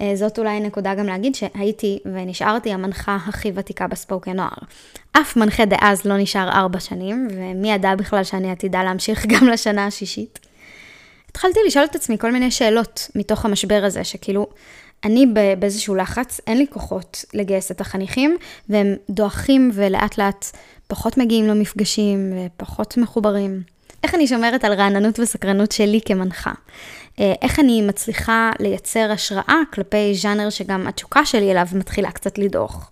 אה, 0.00 0.16
זאת 0.16 0.38
אולי 0.38 0.60
נקודה 0.60 0.94
גם 0.94 1.06
להגיד 1.06 1.34
שהייתי 1.34 1.98
ונשארתי 2.04 2.72
המנחה 2.72 3.16
הכי 3.26 3.52
ותיקה 3.54 3.86
בספוקן 3.86 4.36
נוער. 4.36 4.58
אף 5.12 5.36
מנחה 5.36 5.64
דאז 5.64 6.04
לא 6.04 6.16
נשאר 6.16 6.48
ארבע 6.48 6.80
שנים, 6.80 7.28
ומי 7.30 7.72
ידע 7.72 7.94
בכלל 7.94 8.24
שאני 8.24 8.50
עתידה 8.50 8.84
להמשיך 8.84 9.26
גם 9.32 9.48
לשנה 9.48 9.86
השישית. 9.86 10.38
התחלתי 11.30 11.60
לשאול 11.66 11.84
את 11.84 11.94
עצמי 11.94 12.18
כל 12.18 12.32
מיני 12.32 12.50
שאלות 12.50 13.08
מתוך 13.14 13.44
המשבר 13.44 13.82
הזה, 13.84 14.04
שכאילו, 14.04 14.46
אני 15.04 15.26
באיזשהו 15.58 15.94
לחץ, 15.94 16.40
אין 16.46 16.58
לי 16.58 16.66
כוחות 16.70 17.24
לגייס 17.34 17.70
את 17.70 17.80
החניכים, 17.80 18.36
והם 18.68 18.96
דועכים 19.10 19.70
ולאט 19.74 20.18
לאט 20.18 20.46
פחות 20.86 21.18
מגיעים 21.18 21.46
למפגשים 21.46 22.32
ופחות 22.36 22.96
מחוברים. 22.96 23.62
איך 24.04 24.14
אני 24.14 24.26
שומרת 24.26 24.64
על 24.64 24.72
רעננות 24.72 25.20
וסקרנות 25.20 25.72
שלי 25.72 26.00
כמנחה? 26.04 26.52
אה, 27.20 27.32
איך 27.42 27.60
אני 27.60 27.82
מצליחה 27.82 28.52
לייצר 28.60 29.10
השראה 29.12 29.60
כלפי 29.72 30.14
ז'אנר 30.14 30.50
שגם 30.50 30.86
התשוקה 30.86 31.24
שלי 31.24 31.50
אליו 31.50 31.66
מתחילה 31.74 32.10
קצת 32.10 32.38
לדעוך. 32.38 32.90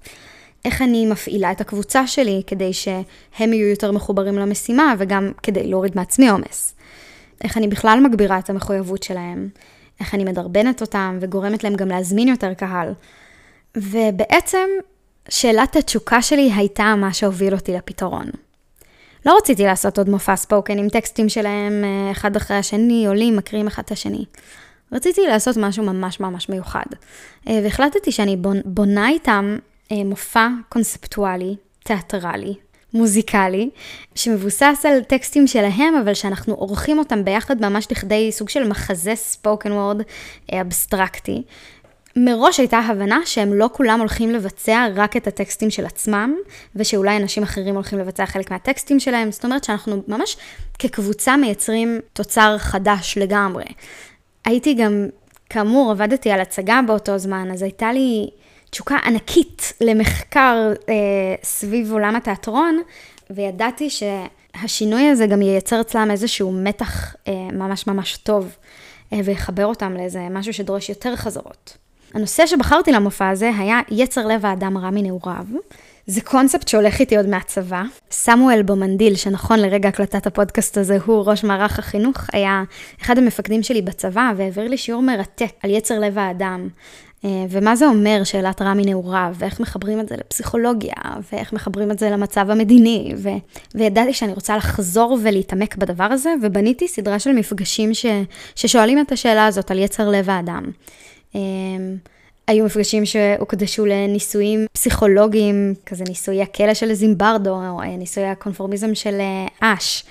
איך 0.64 0.82
אני 0.82 1.06
מפעילה 1.06 1.52
את 1.52 1.60
הקבוצה 1.60 2.06
שלי 2.06 2.42
כדי 2.46 2.72
שהם 2.72 3.52
יהיו 3.52 3.68
יותר 3.68 3.92
מחוברים 3.92 4.38
למשימה 4.38 4.94
וגם 4.98 5.32
כדי 5.42 5.66
להוריד 5.66 5.92
מעצמי 5.96 6.28
עומס. 6.28 6.74
איך 7.44 7.58
אני 7.58 7.68
בכלל 7.68 8.00
מגבירה 8.02 8.38
את 8.38 8.50
המחויבות 8.50 9.02
שלהם, 9.02 9.48
איך 10.00 10.14
אני 10.14 10.24
מדרבנת 10.24 10.80
אותם 10.80 11.18
וגורמת 11.20 11.64
להם 11.64 11.74
גם 11.74 11.88
להזמין 11.88 12.28
יותר 12.28 12.54
קהל. 12.54 12.92
ובעצם 13.76 14.68
שאלת 15.28 15.76
התשוקה 15.76 16.22
שלי 16.22 16.52
הייתה 16.56 16.94
מה 16.96 17.12
שהוביל 17.12 17.54
אותי 17.54 17.72
לפתרון. 17.72 18.26
לא 19.26 19.36
רציתי 19.36 19.62
לעשות 19.62 19.98
עוד 19.98 20.08
מופע 20.08 20.36
ספוקן 20.36 20.78
עם 20.78 20.88
טקסטים 20.88 21.28
שלהם 21.28 21.84
אה, 21.84 22.10
אחד 22.10 22.36
אחרי 22.36 22.56
השני, 22.56 23.06
עולים, 23.06 23.36
מקריאים 23.36 23.66
אחד 23.66 23.82
את 23.82 23.90
השני. 23.90 24.24
רציתי 24.92 25.20
לעשות 25.26 25.56
משהו 25.56 25.84
ממש 25.84 26.20
ממש 26.20 26.48
מיוחד. 26.48 26.84
אה, 27.48 27.60
והחלטתי 27.64 28.12
שאני 28.12 28.36
בונה 28.64 29.08
איתם 29.08 29.56
אה, 29.92 30.04
מופע 30.04 30.48
קונספטואלי, 30.68 31.56
תיאטרלי, 31.84 32.54
מוזיקלי, 32.94 33.70
שמבוסס 34.14 34.84
על 34.84 35.02
טקסטים 35.02 35.46
שלהם, 35.46 35.94
אבל 36.04 36.14
שאנחנו 36.14 36.54
עורכים 36.54 36.98
אותם 36.98 37.24
ביחד 37.24 37.60
ממש 37.60 37.86
לכדי 37.90 38.32
סוג 38.32 38.48
של 38.48 38.68
מחזה 38.68 39.14
ספוקן 39.14 39.72
וורד 39.72 40.00
אבסטרקטי, 40.52 41.42
מראש 42.16 42.58
הייתה 42.58 42.78
הבנה 42.78 43.20
שהם 43.24 43.54
לא 43.54 43.70
כולם 43.72 44.00
הולכים 44.00 44.30
לבצע 44.30 44.86
רק 44.94 45.16
את 45.16 45.26
הטקסטים 45.26 45.70
של 45.70 45.86
עצמם, 45.86 46.34
ושאולי 46.76 47.16
אנשים 47.16 47.42
אחרים 47.42 47.74
הולכים 47.74 47.98
לבצע 47.98 48.26
חלק 48.26 48.50
מהטקסטים 48.50 49.00
שלהם, 49.00 49.32
זאת 49.32 49.44
אומרת 49.44 49.64
שאנחנו 49.64 50.02
ממש 50.08 50.36
כקבוצה 50.78 51.36
מייצרים 51.36 52.00
תוצר 52.12 52.58
חדש 52.58 53.18
לגמרי. 53.18 53.64
הייתי 54.44 54.74
גם, 54.74 55.06
כאמור, 55.50 55.90
עבדתי 55.90 56.30
על 56.30 56.40
הצגה 56.40 56.80
באותו 56.86 57.18
זמן, 57.18 57.48
אז 57.52 57.62
הייתה 57.62 57.92
לי 57.92 58.30
תשוקה 58.70 58.96
ענקית 59.04 59.72
למחקר 59.80 60.72
אה, 60.88 60.94
סביב 61.42 61.92
עולם 61.92 62.16
התיאטרון, 62.16 62.80
וידעתי 63.30 63.88
שהשינוי 63.90 65.08
הזה 65.08 65.26
גם 65.26 65.42
ייצר 65.42 65.80
אצלם 65.80 66.10
איזשהו 66.10 66.52
מתח 66.52 67.16
אה, 67.28 67.32
ממש 67.52 67.86
ממש 67.86 68.16
טוב, 68.16 68.56
אה, 69.12 69.20
ויחבר 69.24 69.66
אותם 69.66 69.92
לאיזה 69.92 70.20
משהו 70.30 70.52
שדורש 70.54 70.88
יותר 70.88 71.16
חזרות. 71.16 71.81
הנושא 72.14 72.46
שבחרתי 72.46 72.92
למופע 72.92 73.28
הזה 73.28 73.50
היה 73.58 73.80
יצר 73.90 74.26
לב 74.26 74.46
האדם 74.46 74.78
רע 74.78 74.90
מנעוריו. 74.90 75.44
זה 76.06 76.20
קונספט 76.20 76.68
שהולך 76.68 77.00
איתי 77.00 77.16
עוד 77.16 77.26
מהצבא. 77.26 77.82
סמואל 78.10 78.62
בומנדיל, 78.62 79.14
שנכון 79.14 79.58
לרגע 79.58 79.88
הקלטת 79.88 80.26
הפודקאסט 80.26 80.78
הזה 80.78 80.98
הוא 81.04 81.24
ראש 81.26 81.44
מערך 81.44 81.78
החינוך, 81.78 82.16
היה 82.32 82.62
אחד 83.02 83.18
המפקדים 83.18 83.62
שלי 83.62 83.82
בצבא 83.82 84.32
והעביר 84.36 84.68
לי 84.68 84.76
שיעור 84.76 85.02
מרתק 85.02 85.50
על 85.62 85.70
יצר 85.70 85.98
לב 85.98 86.18
האדם. 86.18 86.68
אה, 87.24 87.44
ומה 87.50 87.76
זה 87.76 87.86
אומר 87.86 88.24
שאלת 88.24 88.62
רע 88.62 88.74
מנעוריו, 88.74 89.34
ואיך 89.38 89.60
מחברים 89.60 90.00
את 90.00 90.08
זה 90.08 90.14
לפסיכולוגיה, 90.16 90.94
ואיך 91.32 91.52
מחברים 91.52 91.90
את 91.90 91.98
זה 91.98 92.10
למצב 92.10 92.50
המדיני, 92.50 93.14
ו... 93.16 93.28
וידעתי 93.74 94.12
שאני 94.12 94.32
רוצה 94.32 94.56
לחזור 94.56 95.18
ולהתעמק 95.22 95.76
בדבר 95.76 96.04
הזה, 96.04 96.34
ובניתי 96.42 96.88
סדרה 96.88 97.18
של 97.18 97.32
מפגשים 97.32 97.94
ש... 97.94 98.06
ששואלים 98.54 99.00
את 99.00 99.12
השאלה 99.12 99.46
הזאת 99.46 99.70
על 99.70 99.78
יצר 99.78 100.08
לב 100.08 100.30
האדם. 100.30 100.70
אמ, 101.34 101.96
היו 102.46 102.64
מפגשים 102.64 103.06
שהוקדשו 103.06 103.86
לניסויים 103.86 104.66
פסיכולוגיים, 104.72 105.74
כזה 105.86 106.04
ניסויי 106.08 106.42
הכלא 106.42 106.74
של 106.74 106.92
זימברדו, 106.92 107.50
או 107.50 107.80
אה, 107.80 107.96
ניסויי 107.96 108.26
הקונפורמיזם 108.26 108.94
של 108.94 109.20
אה, 109.20 109.74
אש. 109.74 110.04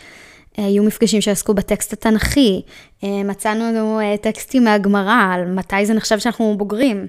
היו 0.57 0.83
מפגשים 0.83 1.21
שעסקו 1.21 1.53
בטקסט 1.53 1.93
התנ"כי, 1.93 2.61
אה, 3.03 3.23
מצאנו 3.23 3.63
לנו 3.63 3.99
טקסטים 4.21 4.63
מהגמרא 4.63 5.33
על 5.33 5.45
מתי 5.45 5.85
זה 5.85 5.93
נחשב 5.93 6.19
שאנחנו 6.19 6.55
בוגרים. 6.57 7.07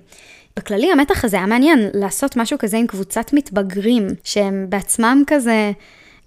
בכללי 0.56 0.92
המתח 0.92 1.24
הזה 1.24 1.36
היה 1.36 1.46
מעניין 1.46 1.88
לעשות 1.94 2.36
משהו 2.36 2.58
כזה 2.58 2.76
עם 2.76 2.86
קבוצת 2.86 3.32
מתבגרים, 3.32 4.06
שהם 4.24 4.66
בעצמם 4.68 5.22
כזה 5.26 5.72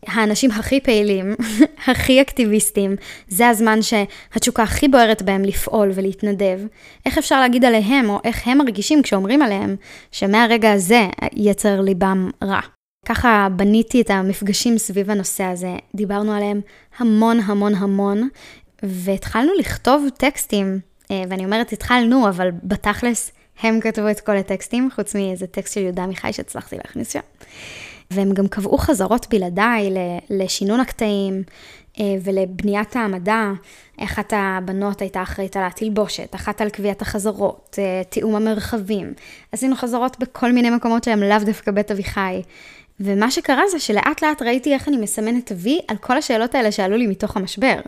האנשים 0.07 0.51
הכי 0.51 0.79
פעילים, 0.79 1.35
הכי 1.87 2.21
אקטיביסטים, 2.21 2.95
זה 3.27 3.49
הזמן 3.49 3.79
שהתשוקה 3.81 4.63
הכי 4.63 4.87
בוערת 4.87 5.21
בהם 5.21 5.43
לפעול 5.43 5.91
ולהתנדב. 5.95 6.59
איך 7.05 7.17
אפשר 7.17 7.39
להגיד 7.39 7.65
עליהם, 7.65 8.09
או 8.09 8.19
איך 8.23 8.47
הם 8.47 8.57
מרגישים 8.57 9.01
כשאומרים 9.01 9.41
עליהם, 9.41 9.75
שמהרגע 10.11 10.71
הזה 10.71 11.07
יצר 11.33 11.81
ליבם 11.81 12.29
רע. 12.43 12.59
ככה 13.05 13.47
בניתי 13.55 14.01
את 14.01 14.09
המפגשים 14.09 14.77
סביב 14.77 15.11
הנושא 15.11 15.43
הזה, 15.43 15.75
דיברנו 15.95 16.33
עליהם 16.33 16.61
המון 16.97 17.39
המון 17.39 17.75
המון, 17.75 18.29
והתחלנו 18.83 19.51
לכתוב 19.59 20.07
טקסטים, 20.17 20.79
אה, 21.11 21.23
ואני 21.29 21.45
אומרת 21.45 21.71
התחלנו, 21.71 22.29
אבל 22.29 22.51
בתכלס 22.63 23.31
הם 23.61 23.79
כתבו 23.79 24.09
את 24.11 24.19
כל 24.19 24.37
הטקסטים, 24.37 24.89
חוץ 24.95 25.15
מאיזה 25.15 25.47
טקסט 25.47 25.73
של 25.73 25.81
יהודה 25.81 26.03
עמיחי 26.03 26.33
שהצלחתי 26.33 26.75
להכניס 26.75 27.13
שם. 27.13 27.19
והם 28.11 28.33
גם 28.33 28.47
קבעו 28.47 28.77
חזרות 28.77 29.27
בלעדיי 29.29 29.89
לשינון 30.29 30.79
הקטעים 30.79 31.43
אה, 31.99 32.15
ולבניית 32.23 32.95
העמדה. 32.95 33.51
אחת 33.99 34.33
הבנות 34.35 35.01
הייתה 35.01 35.23
אחראית 35.23 35.57
על 35.57 35.63
התלבושת, 35.63 36.35
אחת 36.35 36.61
על 36.61 36.69
קביעת 36.69 37.01
החזרות, 37.01 37.79
אה, 37.79 38.01
תיאום 38.09 38.35
המרחבים. 38.35 39.13
עשינו 39.51 39.75
חזרות 39.75 40.19
בכל 40.19 40.51
מיני 40.51 40.69
מקומות 40.69 41.03
שהם 41.03 41.23
לאו 41.23 41.39
דווקא 41.45 41.71
בית 41.71 41.91
אביחי. 41.91 42.41
ומה 42.99 43.31
שקרה 43.31 43.63
זה 43.71 43.79
שלאט 43.79 44.23
לאט 44.23 44.41
ראיתי 44.41 44.73
איך 44.73 44.87
אני 44.87 44.97
מסמנת 44.97 45.51
וי 45.55 45.79
על 45.87 45.97
כל 45.97 46.17
השאלות 46.17 46.55
האלה 46.55 46.71
שעלו 46.71 46.97
לי 46.97 47.07
מתוך 47.07 47.37
המשבר. 47.37 47.79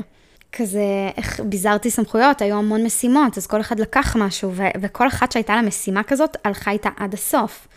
כזה, 0.51 1.09
איך 1.17 1.39
ביזרתי 1.39 1.91
סמכויות, 1.91 2.41
היו 2.41 2.55
המון 2.55 2.83
משימות, 2.83 3.37
אז 3.37 3.47
כל 3.47 3.61
אחד 3.61 3.79
לקח 3.79 4.15
משהו, 4.19 4.51
ו- 4.53 4.63
וכל 4.81 5.07
אחת 5.07 5.31
שהייתה 5.31 5.55
לה 5.55 5.61
משימה 5.61 6.03
כזאת, 6.03 6.37
הלכה 6.45 6.71
איתה 6.71 6.89
עד 6.97 7.13
הסוף. 7.13 7.67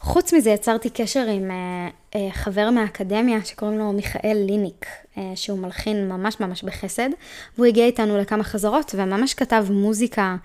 חוץ 0.00 0.32
מזה 0.32 0.50
יצרתי 0.50 0.90
קשר 0.90 1.26
עם 1.26 1.50
uh, 1.50 2.14
uh, 2.14 2.18
חבר 2.32 2.70
מהאקדמיה 2.70 3.44
שקוראים 3.44 3.78
לו 3.78 3.92
מיכאל 3.92 4.36
ליניק, 4.46 4.86
uh, 5.14 5.18
שהוא 5.34 5.58
מלחין 5.58 6.08
ממש 6.08 6.40
ממש 6.40 6.62
בחסד, 6.62 7.08
והוא 7.54 7.66
הגיע 7.66 7.86
איתנו 7.86 8.18
לכמה 8.18 8.44
חזרות 8.44 8.94
וממש 8.98 9.34
כתב 9.34 9.66
מוזיקה 9.70 10.36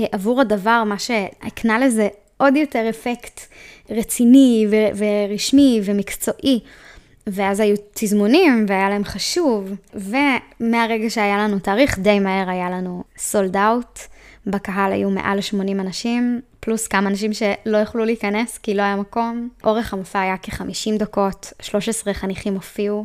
עבור 0.00 0.40
הדבר, 0.40 0.84
מה 0.86 0.98
שהקנה 0.98 1.78
לזה 1.78 2.08
עוד 2.36 2.56
יותר 2.56 2.86
אפקט 2.90 3.40
רציני 3.90 4.66
ו- 4.70 5.04
ורשמי 5.28 5.80
ומקצועי. 5.84 6.60
ואז 7.26 7.60
היו 7.60 7.76
תזמונים 7.94 8.66
והיה 8.68 8.88
להם 8.88 9.04
חשוב, 9.04 9.70
ומהרגע 9.94 11.10
שהיה 11.10 11.38
לנו 11.38 11.58
תאריך, 11.58 11.98
די 11.98 12.18
מהר 12.18 12.50
היה 12.50 12.70
לנו 12.70 13.04
סולד 13.18 13.56
אאוט. 13.56 13.98
בקהל 14.46 14.92
היו 14.92 15.10
מעל 15.10 15.40
80 15.40 15.80
אנשים, 15.80 16.40
פלוס 16.60 16.86
כמה 16.86 17.08
אנשים 17.08 17.32
שלא 17.32 17.76
יכלו 17.76 18.04
להיכנס 18.04 18.58
כי 18.58 18.74
לא 18.74 18.82
היה 18.82 18.96
מקום. 18.96 19.48
אורך 19.64 19.92
המופע 19.92 20.20
היה 20.20 20.36
כ-50 20.42 20.98
דקות, 20.98 21.52
13 21.62 22.14
חניכים 22.14 22.54
הופיעו, 22.54 23.04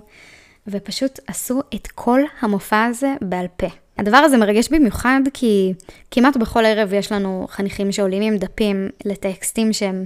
ופשוט 0.68 1.20
עשו 1.28 1.60
את 1.76 1.88
כל 1.88 2.22
המופע 2.42 2.84
הזה 2.84 3.14
בעל 3.22 3.48
פה. 3.58 3.68
הדבר 3.98 4.18
הזה 4.18 4.38
מרגש 4.38 4.70
במיוחד 4.70 5.22
כי 5.34 5.74
כמעט 6.12 6.38
בכל 6.38 6.66
ערב 6.66 6.94
יש 6.94 7.12
לנו 7.12 7.48
חניכים 7.50 7.92
שעולים 7.92 8.24
עם 8.24 8.38
דפים 8.38 8.90
לטקסטים 9.06 9.74
שהם 9.74 10.06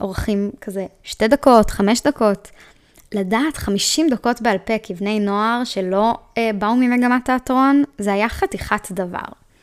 אורחים 0.00 0.50
כזה 0.60 0.86
שתי 1.02 1.28
דקות, 1.28 1.70
חמש 1.70 2.02
דקות. 2.02 2.50
לדעת 3.12 3.56
50 3.56 4.08
דקות 4.10 4.42
בעל 4.42 4.58
פה 4.58 4.74
כבני 4.82 5.20
נוער 5.20 5.64
שלא 5.64 6.14
אה, 6.38 6.50
באו 6.58 6.76
ממגמת 6.76 7.24
תיאטרון, 7.24 7.84
זה 7.98 8.12
היה 8.12 8.28
חתיכת 8.28 8.92
דבר. 8.92 9.18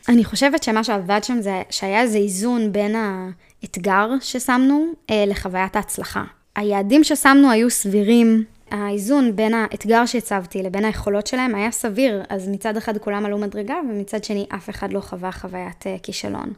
אני 0.08 0.24
חושבת 0.24 0.62
שמה 0.62 0.84
שעבד 0.84 1.20
שם 1.24 1.40
זה 1.40 1.62
שהיה 1.70 2.02
איזה 2.02 2.18
איזון 2.18 2.72
בין 2.72 2.94
האתגר 2.96 4.08
ששמנו 4.20 4.86
אה, 5.10 5.24
לחוויית 5.26 5.76
ההצלחה. 5.76 6.24
היעדים 6.56 7.04
ששמנו 7.04 7.50
היו 7.50 7.70
סבירים, 7.70 8.44
האיזון 8.70 9.36
בין 9.36 9.54
האתגר 9.54 10.06
שהצבתי 10.06 10.62
לבין 10.62 10.84
היכולות 10.84 11.26
שלהם 11.26 11.54
היה 11.54 11.70
סביר, 11.70 12.22
אז 12.28 12.48
מצד 12.48 12.76
אחד 12.76 12.98
כולם 12.98 13.26
עלו 13.26 13.38
מדרגה, 13.38 13.76
ומצד 13.90 14.24
שני 14.24 14.46
אף 14.54 14.70
אחד 14.70 14.92
לא 14.92 15.00
חווה 15.00 15.32
חוויית 15.32 15.82
uh, 15.82 16.02
כישלון. 16.02 16.52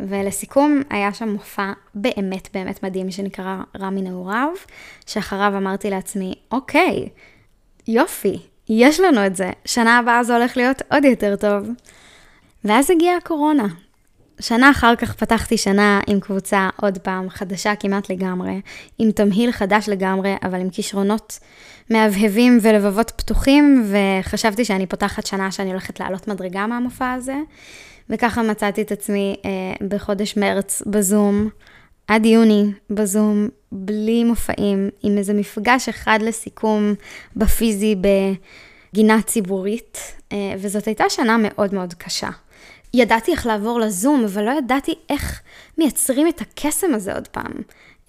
ולסיכום, 0.00 0.82
היה 0.90 1.12
שם 1.12 1.28
מופע 1.28 1.72
באמת 1.94 2.48
באמת 2.54 2.82
מדהים 2.82 3.10
שנקרא 3.10 3.56
רע 3.80 3.90
מנעוריו, 3.90 4.48
שאחריו 5.06 5.52
אמרתי 5.56 5.90
לעצמי, 5.90 6.34
אוקיי, 6.52 7.08
יופי, 7.88 8.38
יש 8.68 9.00
לנו 9.00 9.26
את 9.26 9.36
זה, 9.36 9.50
שנה 9.64 9.98
הבאה 9.98 10.24
זה 10.24 10.36
הולך 10.36 10.56
להיות 10.56 10.82
עוד 10.90 11.04
יותר 11.04 11.36
טוב. 11.36 11.68
ואז 12.64 12.90
הגיעה 12.90 13.16
הקורונה, 13.16 13.66
שנה 14.40 14.70
אחר 14.70 14.96
כך 14.96 15.14
פתחתי 15.14 15.56
שנה 15.56 16.00
עם 16.06 16.20
קבוצה 16.20 16.68
עוד 16.82 16.98
פעם 16.98 17.30
חדשה 17.30 17.74
כמעט 17.74 18.10
לגמרי, 18.10 18.60
עם 18.98 19.10
תמהיל 19.10 19.52
חדש 19.52 19.88
לגמרי, 19.88 20.34
אבל 20.42 20.60
עם 20.60 20.70
כישרונות 20.70 21.38
מהבהבים 21.90 22.58
ולבבות 22.62 23.12
פתוחים, 23.16 23.90
וחשבתי 23.90 24.64
שאני 24.64 24.86
פותחת 24.86 25.26
שנה 25.26 25.52
שאני 25.52 25.70
הולכת 25.70 26.00
לעלות 26.00 26.28
מדרגה 26.28 26.66
מהמופע 26.66 27.12
הזה, 27.12 27.36
וככה 28.10 28.42
מצאתי 28.42 28.82
את 28.82 28.92
עצמי 28.92 29.36
אה, 29.44 29.86
בחודש 29.88 30.36
מרץ 30.36 30.82
בזום, 30.86 31.48
עד 32.06 32.26
יוני 32.26 32.64
בזום, 32.90 33.48
בלי 33.72 34.24
מופעים, 34.24 34.88
עם 35.02 35.18
איזה 35.18 35.34
מפגש 35.34 35.88
אחד 35.88 36.18
לסיכום 36.22 36.94
בפיזי 37.36 37.96
בגינה 38.92 39.22
ציבורית, 39.22 39.98
אה, 40.32 40.54
וזאת 40.58 40.86
הייתה 40.86 41.04
שנה 41.08 41.36
מאוד 41.40 41.74
מאוד 41.74 41.94
קשה. 41.94 42.30
ידעתי 42.94 43.32
איך 43.32 43.46
לעבור 43.46 43.80
לזום, 43.80 44.24
אבל 44.24 44.42
לא 44.42 44.50
ידעתי 44.58 44.94
איך 45.10 45.40
מייצרים 45.78 46.28
את 46.28 46.40
הקסם 46.40 46.94
הזה 46.94 47.14
עוד 47.14 47.28
פעם. 47.28 47.52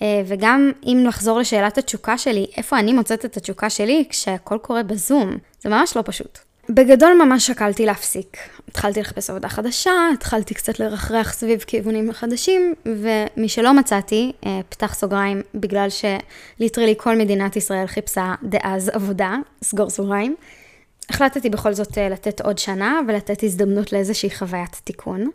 אה, 0.01 0.21
וגם 0.25 0.71
אם 0.83 1.03
נחזור 1.03 1.39
לשאלת 1.39 1.77
התשוקה 1.77 2.17
שלי, 2.17 2.45
איפה 2.57 2.79
אני 2.79 2.93
מוצאת 2.93 3.25
את 3.25 3.37
התשוקה 3.37 3.69
שלי 3.69 4.05
כשהכל 4.09 4.57
קורה 4.61 4.83
בזום? 4.83 5.37
זה 5.61 5.69
ממש 5.69 5.97
לא 5.97 6.03
פשוט. 6.05 6.39
בגדול 6.69 7.13
ממש 7.25 7.47
שקלתי 7.47 7.85
להפסיק. 7.85 8.37
התחלתי 8.67 8.99
לחפש 8.99 9.29
עבודה 9.29 9.49
חדשה, 9.49 9.91
התחלתי 10.13 10.53
קצת 10.53 10.79
לרחרח 10.79 11.33
סביב 11.33 11.59
כיוונים 11.59 12.13
חדשים, 12.13 12.73
ומשלא 12.85 13.73
מצאתי, 13.73 14.31
אה, 14.45 14.59
פתח 14.69 14.93
סוגריים, 14.93 15.41
בגלל 15.55 15.87
שליטרלי 15.89 16.93
כל 16.97 17.17
מדינת 17.17 17.55
ישראל 17.55 17.87
חיפשה 17.87 18.35
דאז 18.43 18.89
עבודה, 18.89 19.35
סגור 19.63 19.89
סוגריים. 19.89 20.35
החלטתי 21.09 21.49
בכל 21.49 21.73
זאת 21.73 21.97
אה, 21.97 22.09
לתת 22.09 22.41
עוד 22.41 22.57
שנה 22.57 22.99
ולתת 23.07 23.43
הזדמנות 23.43 23.93
לאיזושהי 23.93 24.29
חוויית 24.29 24.81
תיקון. 24.83 25.29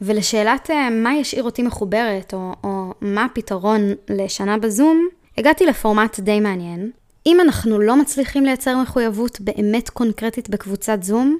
ולשאלת 0.00 0.70
אה, 0.70 0.90
מה 0.90 1.14
ישאיר 1.14 1.44
אותי 1.44 1.62
מחוברת, 1.62 2.34
או, 2.34 2.52
או 2.64 2.94
מה 3.00 3.24
הפתרון 3.24 3.80
לשנה 4.08 4.58
בזום, 4.58 5.08
הגעתי 5.38 5.66
לפורמט 5.66 6.20
די 6.20 6.40
מעניין. 6.40 6.90
אם 7.26 7.40
אנחנו 7.40 7.78
לא 7.78 7.96
מצליחים 7.96 8.44
לייצר 8.44 8.78
מחויבות 8.78 9.40
באמת 9.40 9.90
קונקרטית 9.90 10.48
בקבוצת 10.48 11.02
זום, 11.02 11.38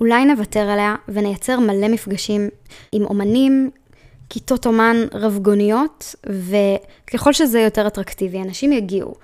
אולי 0.00 0.24
נוותר 0.24 0.70
עליה 0.70 0.94
ונייצר 1.08 1.60
מלא 1.60 1.88
מפגשים 1.88 2.48
עם 2.92 3.02
אומנים, 3.04 3.70
כיתות 4.30 4.66
אומן 4.66 4.96
רבגוניות, 5.12 6.14
וככל 6.26 7.32
שזה 7.32 7.60
יותר 7.60 7.86
אטרקטיבי, 7.86 8.42
אנשים 8.42 8.72
יגיעו. 8.72 9.14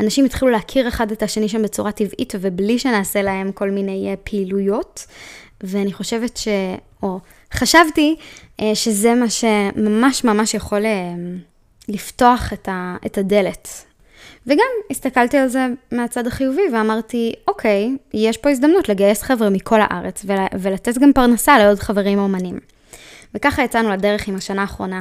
אנשים 0.00 0.24
התחילו 0.24 0.50
להכיר 0.50 0.88
אחד 0.88 1.12
את 1.12 1.22
השני 1.22 1.48
שם 1.48 1.62
בצורה 1.62 1.92
טבעית 1.92 2.32
ובלי 2.40 2.78
שנעשה 2.78 3.22
להם 3.22 3.52
כל 3.52 3.70
מיני 3.70 4.10
אה, 4.10 4.16
פעילויות. 4.16 5.06
ואני 5.62 5.92
חושבת 5.92 6.36
ש... 6.36 6.48
או 7.02 7.20
חשבתי 7.54 8.16
אה, 8.60 8.74
שזה 8.74 9.14
מה 9.14 9.30
שממש 9.30 10.24
ממש 10.24 10.54
יכול 10.54 10.86
אה, 10.86 11.14
לפתוח 11.88 12.52
את, 12.52 12.68
ה... 12.68 12.96
את 13.06 13.18
הדלת. 13.18 13.68
וגם 14.46 14.66
הסתכלתי 14.90 15.38
על 15.38 15.48
זה 15.48 15.66
מהצד 15.92 16.26
החיובי 16.26 16.62
ואמרתי, 16.72 17.32
אוקיי, 17.48 17.96
יש 18.14 18.36
פה 18.36 18.50
הזדמנות 18.50 18.88
לגייס 18.88 19.22
חבר'ה 19.22 19.50
מכל 19.50 19.80
הארץ 19.80 20.24
ול... 20.26 20.36
ולתת 20.60 20.98
גם 20.98 21.12
פרנסה 21.12 21.58
לעוד 21.58 21.78
חברים 21.78 22.18
אומנים. 22.18 22.58
וככה 23.34 23.62
יצאנו 23.62 23.90
לדרך 23.90 24.28
עם 24.28 24.36
השנה 24.36 24.60
האחרונה 24.60 25.00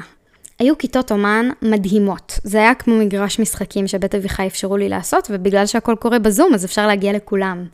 היו 0.62 0.78
כיתות 0.78 1.12
אומן 1.12 1.50
מדהימות. 1.62 2.40
זה 2.44 2.58
היה 2.58 2.76
כמו 2.76 2.96
מגרש 2.96 3.40
משחקים 3.40 3.88
שבית 3.88 4.16
אביחי 4.16 4.48
אפשרו 4.48 4.78
לי 4.78 4.90
לעשות, 4.90 5.28
ובגלל 5.32 5.66
שהכל 5.66 5.96
קורה 6.00 6.20
בזום, 6.20 6.54
אז 6.54 6.66
אפשר 6.66 6.88
להגיע 6.88 7.14
לכולם. 7.14 7.66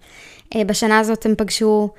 אה, 0.56 0.64
בשנה 0.64 1.00
הזאת 1.00 1.26
הם 1.26 1.36
פגשו 1.38 1.90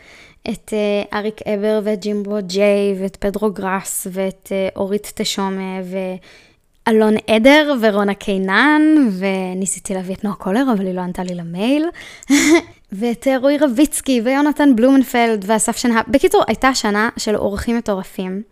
את 0.51 0.73
אה, 0.73 1.19
אריק 1.19 1.41
אבר 1.43 1.81
ואת 1.85 2.01
ג'ימבו 2.01 2.37
ג'יי 2.41 2.95
ואת 3.01 3.17
פדרו 3.17 3.51
גראס 3.51 4.07
ואת 4.13 4.49
אה, 4.53 4.69
אורית 4.77 5.13
תשומה 5.15 5.81
ואלון 6.87 7.15
עדר 7.27 7.75
ורונה 7.81 8.15
קינן, 8.15 8.83
וניסיתי 9.19 9.95
להביא 9.95 10.15
את 10.15 10.25
נועה 10.25 10.37
קולר, 10.37 10.65
אבל 10.77 10.87
היא 10.87 10.95
לא 10.95 11.01
ענתה 11.01 11.23
לי 11.23 11.35
למייל. 11.35 11.85
ואת 12.93 13.27
רועי 13.41 13.59
רביצקי 13.59 14.21
ויונתן 14.25 14.77
בלומנפלד 14.77 15.45
ואסף 15.47 15.77
שנהב. 15.77 16.05
בקיצור, 16.09 16.43
הייתה 16.47 16.75
שנה 16.75 17.09
של 17.17 17.37
אורחים 17.37 17.77
מטורפים. 17.77 18.43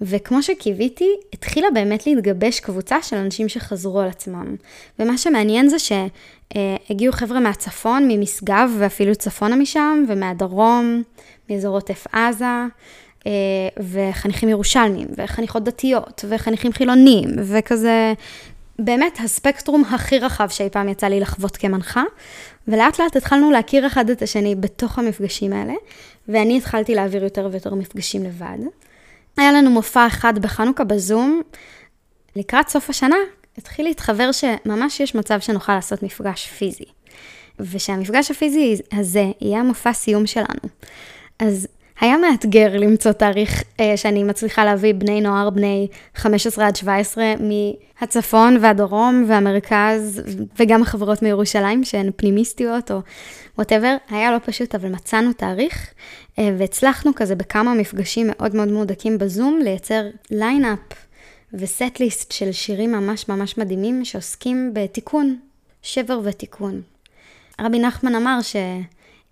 וכמו 0.00 0.42
שקיוויתי, 0.42 1.08
התחילה 1.32 1.68
באמת 1.74 2.06
להתגבש 2.06 2.60
קבוצה 2.60 3.02
של 3.02 3.16
אנשים 3.16 3.48
שחזרו 3.48 4.00
על 4.00 4.08
עצמם. 4.08 4.56
ומה 4.98 5.18
שמעניין 5.18 5.68
זה 5.68 5.76
שהגיעו 5.78 7.12
חבר'ה 7.12 7.40
מהצפון, 7.40 8.08
ממשגב 8.08 8.70
ואפילו 8.78 9.14
צפונה 9.14 9.56
משם, 9.56 10.04
ומהדרום, 10.08 11.02
מאזור 11.50 11.74
עוטף 11.74 12.06
עזה, 12.12 12.64
אה, 13.26 13.32
וחניכים 13.78 14.48
ירושלמים, 14.48 15.08
וחניכות 15.16 15.64
דתיות, 15.64 16.24
וחניכים 16.28 16.72
חילונים, 16.72 17.28
וכזה, 17.36 18.12
באמת 18.78 19.18
הספקטרום 19.24 19.84
הכי 19.84 20.18
רחב 20.18 20.48
שאי 20.48 20.70
פעם 20.70 20.88
יצא 20.88 21.06
לי 21.06 21.20
לחוות 21.20 21.56
כמנחה, 21.56 22.02
ולאט 22.68 23.00
לאט 23.00 23.16
התחלנו 23.16 23.50
להכיר 23.50 23.86
אחד 23.86 24.10
את 24.10 24.22
השני 24.22 24.54
בתוך 24.54 24.98
המפגשים 24.98 25.52
האלה, 25.52 25.74
ואני 26.28 26.58
התחלתי 26.58 26.94
להעביר 26.94 27.24
יותר 27.24 27.48
ויותר 27.52 27.74
מפגשים 27.74 28.24
לבד. 28.24 28.58
היה 29.36 29.52
לנו 29.52 29.70
מופע 29.70 30.06
אחד 30.06 30.38
בחנוכה 30.38 30.84
בזום. 30.84 31.42
לקראת 32.36 32.68
סוף 32.68 32.90
השנה 32.90 33.16
התחיל 33.58 33.84
להתחבר 33.84 34.30
שממש 34.32 35.00
יש 35.00 35.14
מצב 35.14 35.40
שנוכל 35.40 35.74
לעשות 35.74 36.02
מפגש 36.02 36.46
פיזי. 36.46 36.84
ושהמפגש 37.60 38.30
הפיזי 38.30 38.76
הזה 38.92 39.24
יהיה 39.40 39.60
המופע 39.60 39.92
סיום 39.92 40.26
שלנו. 40.26 40.68
אז 41.38 41.68
היה 42.00 42.16
מאתגר 42.16 42.76
למצוא 42.76 43.12
תאריך 43.12 43.62
אה, 43.80 43.96
שאני 43.96 44.24
מצליחה 44.24 44.64
להביא 44.64 44.94
בני 44.94 45.20
נוער 45.20 45.50
בני 45.50 45.88
15 46.14 46.66
עד 46.66 46.76
17 46.76 47.24
מהצפון 48.00 48.56
והדרום 48.60 49.24
והמרכז, 49.28 50.22
וגם 50.58 50.82
החברות 50.82 51.22
מירושלים 51.22 51.84
שהן 51.84 52.10
פנימיסטיות 52.16 52.90
או 52.90 53.00
whatever, 53.56 53.96
היה 54.10 54.32
לא 54.32 54.38
פשוט, 54.44 54.74
אבל 54.74 54.88
מצאנו 54.88 55.32
תאריך, 55.32 55.94
אה, 56.38 56.50
והצלחנו 56.58 57.14
כזה 57.14 57.34
בכמה 57.34 57.74
מפגשים 57.74 58.26
מאוד 58.30 58.56
מאוד 58.56 58.68
מהודקים 58.68 59.18
בזום 59.18 59.60
לייצר 59.64 60.02
lineup 60.30 60.78
ו 61.54 61.65
set 61.65 62.00
list 62.00 62.32
של 62.32 62.52
שירים 62.52 62.92
ממש 62.92 63.28
ממש 63.28 63.58
מדהימים 63.58 64.04
שעוסקים 64.04 64.70
בתיקון, 64.74 65.38
שבר 65.82 66.20
ותיקון. 66.24 66.82
רבי 67.60 67.78
נחמן 67.78 68.14
אמר 68.14 68.38
ש... 68.42 68.56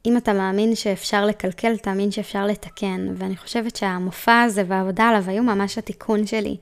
אם 0.07 0.17
אתה 0.17 0.33
מאמין 0.33 0.75
שאפשר 0.75 1.27
לקלקל, 1.27 1.77
תאמין 1.77 2.11
שאפשר 2.11 2.47
לתקן. 2.47 3.09
ואני 3.17 3.37
חושבת 3.37 3.77
שהמופע 3.77 4.43
הזה 4.43 4.63
והעבודה 4.69 5.05
עליו 5.05 5.25
היו 5.27 5.43
ממש 5.43 5.79
התיקון 5.79 6.27
שלי. 6.27 6.57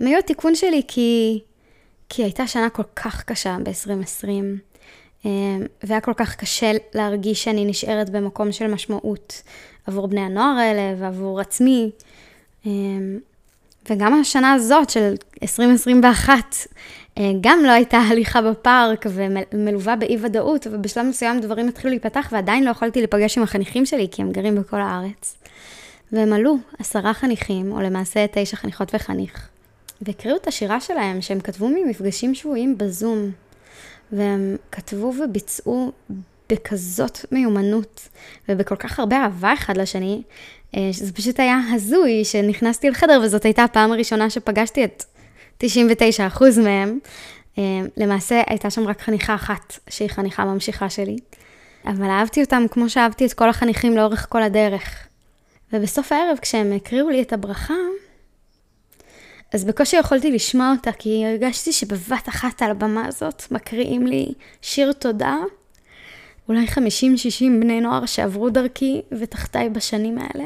הם 0.00 0.06
היו 0.06 0.18
התיקון 0.18 0.54
שלי 0.54 0.82
כי, 0.88 1.40
כי 2.08 2.22
הייתה 2.22 2.46
שנה 2.46 2.70
כל 2.70 2.82
כך 2.96 3.24
קשה 3.24 3.56
ב-2020, 3.64 4.28
אה, 5.26 5.30
והיה 5.82 6.00
כל 6.00 6.14
כך 6.16 6.36
קשה 6.36 6.72
להרגיש 6.94 7.44
שאני 7.44 7.64
נשארת 7.64 8.10
במקום 8.10 8.52
של 8.52 8.66
משמעות 8.66 9.42
עבור 9.86 10.08
בני 10.08 10.20
הנוער 10.20 10.56
האלה 10.58 10.94
ועבור 10.98 11.40
עצמי. 11.40 11.90
אה, 12.66 12.70
וגם 13.90 14.20
השנה 14.20 14.52
הזאת 14.52 14.90
של 14.90 15.14
2021, 15.42 16.32
אה, 16.32 16.40
גם 17.40 17.58
לא 17.64 17.70
הייתה 17.70 17.98
הליכה 17.98 18.42
בפארק 18.42 19.06
ומלווה 19.52 19.96
באי 19.96 20.16
ודאות, 20.20 20.66
ובשלב 20.70 21.06
מסוים 21.06 21.40
דברים 21.40 21.68
התחילו 21.68 21.90
להיפתח 21.90 22.28
ועדיין 22.32 22.64
לא 22.64 22.70
יכולתי 22.70 22.98
להיפגש 22.98 23.38
עם 23.38 23.44
החניכים 23.44 23.86
שלי, 23.86 24.08
כי 24.10 24.22
הם 24.22 24.32
גרים 24.32 24.54
בכל 24.54 24.80
הארץ. 24.80 25.36
והם 26.12 26.32
עלו 26.32 26.56
עשרה 26.78 27.14
חניכים, 27.14 27.72
או 27.72 27.80
למעשה 27.80 28.26
תשע 28.32 28.56
חניכות 28.56 28.94
וחניך, 28.94 29.48
והקריאו 30.00 30.36
את 30.36 30.46
השירה 30.46 30.80
שלהם, 30.80 31.22
שהם 31.22 31.40
כתבו 31.40 31.68
ממפגשים 31.68 32.34
שבויים 32.34 32.78
בזום. 32.78 33.30
והם 34.12 34.56
כתבו 34.72 35.12
וביצעו 35.24 35.92
בכזאת 36.50 37.18
מיומנות, 37.32 38.08
ובכל 38.48 38.76
כך 38.76 38.98
הרבה 38.98 39.16
אהבה 39.16 39.54
אחד 39.54 39.76
לשני, 39.76 40.22
אה, 40.76 40.88
שזה 40.92 41.12
פשוט 41.12 41.40
היה 41.40 41.60
הזוי 41.72 42.24
שנכנסתי 42.24 42.90
לחדר, 42.90 43.20
וזאת 43.24 43.44
הייתה 43.44 43.64
הפעם 43.64 43.92
הראשונה 43.92 44.30
שפגשתי 44.30 44.84
את 44.84 45.04
99% 45.64 45.64
מהם. 46.62 46.98
אה, 47.58 47.62
למעשה 47.96 48.42
הייתה 48.46 48.70
שם 48.70 48.88
רק 48.88 49.00
חניכה 49.00 49.34
אחת 49.34 49.78
שהיא 49.90 50.10
חניכה 50.10 50.44
ממשיכה 50.44 50.90
שלי, 50.90 51.16
אבל 51.84 52.10
אהבתי 52.10 52.42
אותם 52.42 52.62
כמו 52.70 52.90
שאהבתי 52.90 53.26
את 53.26 53.32
כל 53.32 53.48
החניכים 53.48 53.96
לאורך 53.96 54.26
כל 54.28 54.42
הדרך. 54.42 55.06
ובסוף 55.72 56.12
הערב, 56.12 56.38
כשהם 56.42 56.72
הקריאו 56.72 57.08
לי 57.08 57.22
את 57.22 57.32
הברכה, 57.32 57.74
אז 59.54 59.64
בקושי 59.64 59.96
יכולתי 59.96 60.32
לשמוע 60.32 60.72
אותה, 60.76 60.92
כי 60.92 61.26
הרגשתי 61.26 61.72
שבבת 61.72 62.28
אחת 62.28 62.62
על 62.62 62.70
הבמה 62.70 63.06
הזאת 63.06 63.42
מקריאים 63.50 64.06
לי 64.06 64.26
שיר 64.62 64.92
תודה. 64.92 65.36
אולי 66.48 66.66
50-60 66.66 66.78
בני 67.40 67.80
נוער 67.80 68.06
שעברו 68.06 68.50
דרכי 68.50 69.02
ותחתיי 69.20 69.68
בשנים 69.68 70.18
האלה. 70.18 70.44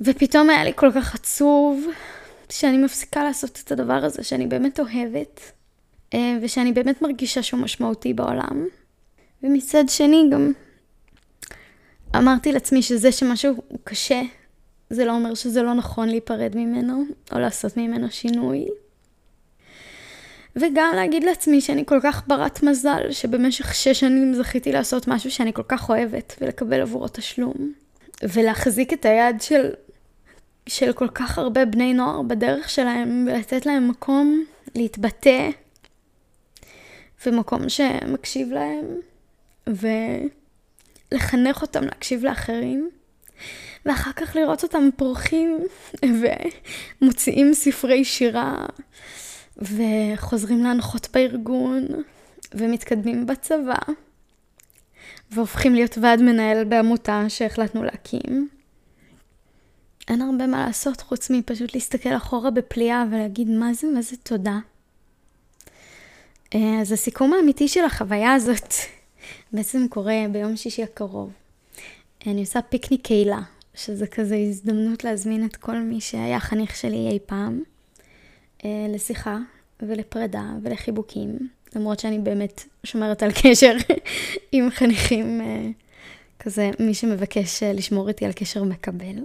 ופתאום 0.00 0.50
היה 0.50 0.64
לי 0.64 0.72
כל 0.74 0.90
כך 0.94 1.14
עצוב 1.14 1.86
שאני 2.52 2.78
מפסיקה 2.78 3.24
לעשות 3.24 3.62
את 3.64 3.72
הדבר 3.72 4.04
הזה 4.04 4.22
שאני 4.22 4.46
באמת 4.46 4.80
אוהבת, 4.80 5.40
אה, 6.14 6.38
ושאני 6.42 6.72
באמת 6.72 7.02
מרגישה 7.02 7.42
שהוא 7.42 7.60
משמעותי 7.60 8.14
בעולם. 8.14 8.66
ומצד 9.42 9.84
שני 9.88 10.28
גם 10.32 10.52
אמרתי 12.16 12.52
לעצמי 12.52 12.82
שזה 12.82 13.12
שמשהו 13.12 13.54
קשה, 13.84 14.22
זה 14.90 15.04
לא 15.04 15.12
אומר 15.12 15.34
שזה 15.34 15.62
לא 15.62 15.74
נכון 15.74 16.08
להיפרד 16.08 16.56
ממנו, 16.56 17.04
או 17.32 17.38
לעשות 17.38 17.76
ממנו 17.76 18.10
שינוי. 18.10 18.66
וגם 20.56 20.92
להגיד 20.96 21.24
לעצמי 21.24 21.60
שאני 21.60 21.84
כל 21.86 21.98
כך 22.02 22.22
ברת 22.26 22.62
מזל, 22.62 23.10
שבמשך 23.10 23.74
שש 23.74 24.00
שנים 24.00 24.34
זכיתי 24.34 24.72
לעשות 24.72 25.08
משהו 25.08 25.30
שאני 25.30 25.52
כל 25.52 25.62
כך 25.68 25.90
אוהבת, 25.90 26.36
ולקבל 26.40 26.80
עבורו 26.80 27.08
תשלום. 27.08 27.72
ולהחזיק 28.22 28.92
את 28.92 29.04
היד 29.04 29.40
של, 29.40 29.70
של 30.66 30.92
כל 30.92 31.08
כך 31.08 31.38
הרבה 31.38 31.64
בני 31.64 31.94
נוער 31.94 32.22
בדרך 32.22 32.70
שלהם, 32.70 33.26
ולתת 33.28 33.66
להם 33.66 33.88
מקום 33.88 34.44
להתבטא, 34.74 35.50
ומקום 37.26 37.68
שמקשיב 37.68 38.52
להם, 38.52 38.84
ולחנך 41.12 41.62
אותם 41.62 41.84
להקשיב 41.84 42.24
לאחרים. 42.24 42.90
ואחר 43.86 44.12
כך 44.12 44.36
לראות 44.36 44.62
אותם 44.62 44.88
פורחים 44.96 45.58
ומוציאים 47.02 47.54
ספרי 47.54 48.04
שירה 48.04 48.66
וחוזרים 49.56 50.64
להנחות 50.64 51.08
בארגון 51.14 51.86
ומתקדמים 52.54 53.26
בצבא 53.26 53.78
והופכים 55.30 55.74
להיות 55.74 55.98
ועד 56.02 56.22
מנהל 56.22 56.64
בעמותה 56.64 57.24
שהחלטנו 57.28 57.82
להקים. 57.82 58.48
אין 60.08 60.22
הרבה 60.22 60.46
מה 60.46 60.66
לעשות 60.66 61.00
חוץ 61.00 61.30
מפשוט 61.30 61.74
להסתכל 61.74 62.16
אחורה 62.16 62.50
בפליאה 62.50 63.04
ולהגיד 63.10 63.50
מה 63.50 63.74
זה, 63.74 63.86
מה 63.86 64.02
זה 64.02 64.16
תודה. 64.16 64.58
אה, 66.54 66.80
אז 66.80 66.92
הסיכום 66.92 67.32
האמיתי 67.32 67.68
של 67.68 67.84
החוויה 67.84 68.34
הזאת 68.34 68.74
בעצם 69.52 69.86
קורה 69.90 70.14
ביום 70.32 70.56
שישי 70.56 70.82
הקרוב. 70.82 71.32
אני 72.26 72.40
עושה 72.40 72.62
פיקניק 72.62 73.06
קהילה 73.06 73.40
שזה 73.74 74.06
כזה 74.06 74.36
הזדמנות 74.36 75.04
להזמין 75.04 75.46
את 75.46 75.56
כל 75.56 75.78
מי 75.78 76.00
שהיה 76.00 76.40
חניך 76.40 76.76
שלי 76.76 77.08
אי 77.08 77.18
פעם 77.26 77.62
אה, 78.64 78.86
לשיחה 78.88 79.38
ולפרידה 79.80 80.44
ולחיבוקים, 80.62 81.38
למרות 81.76 82.00
שאני 82.00 82.18
באמת 82.18 82.64
שומרת 82.84 83.22
על 83.22 83.30
קשר 83.32 83.76
עם 84.52 84.70
חניכים, 84.70 85.40
אה, 85.40 85.68
כזה 86.38 86.70
מי 86.80 86.94
שמבקש 86.94 87.62
לשמור 87.62 88.08
איתי 88.08 88.24
על 88.24 88.32
קשר 88.32 88.64
מקבל. 88.64 89.18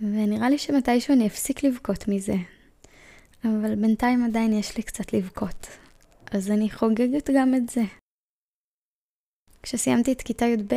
ונראה 0.00 0.50
לי 0.50 0.58
שמתישהו 0.58 1.14
אני 1.14 1.26
אפסיק 1.26 1.64
לבכות 1.64 2.08
מזה, 2.08 2.34
אבל 3.44 3.74
בינתיים 3.74 4.24
עדיין 4.24 4.52
יש 4.52 4.76
לי 4.76 4.82
קצת 4.82 5.12
לבכות, 5.12 5.66
אז 6.30 6.50
אני 6.50 6.70
חוגגת 6.70 7.30
גם 7.34 7.54
את 7.54 7.68
זה. 7.68 7.82
כשסיימתי 9.62 10.12
את 10.12 10.22
כיתה 10.22 10.44
י"ב, 10.44 10.74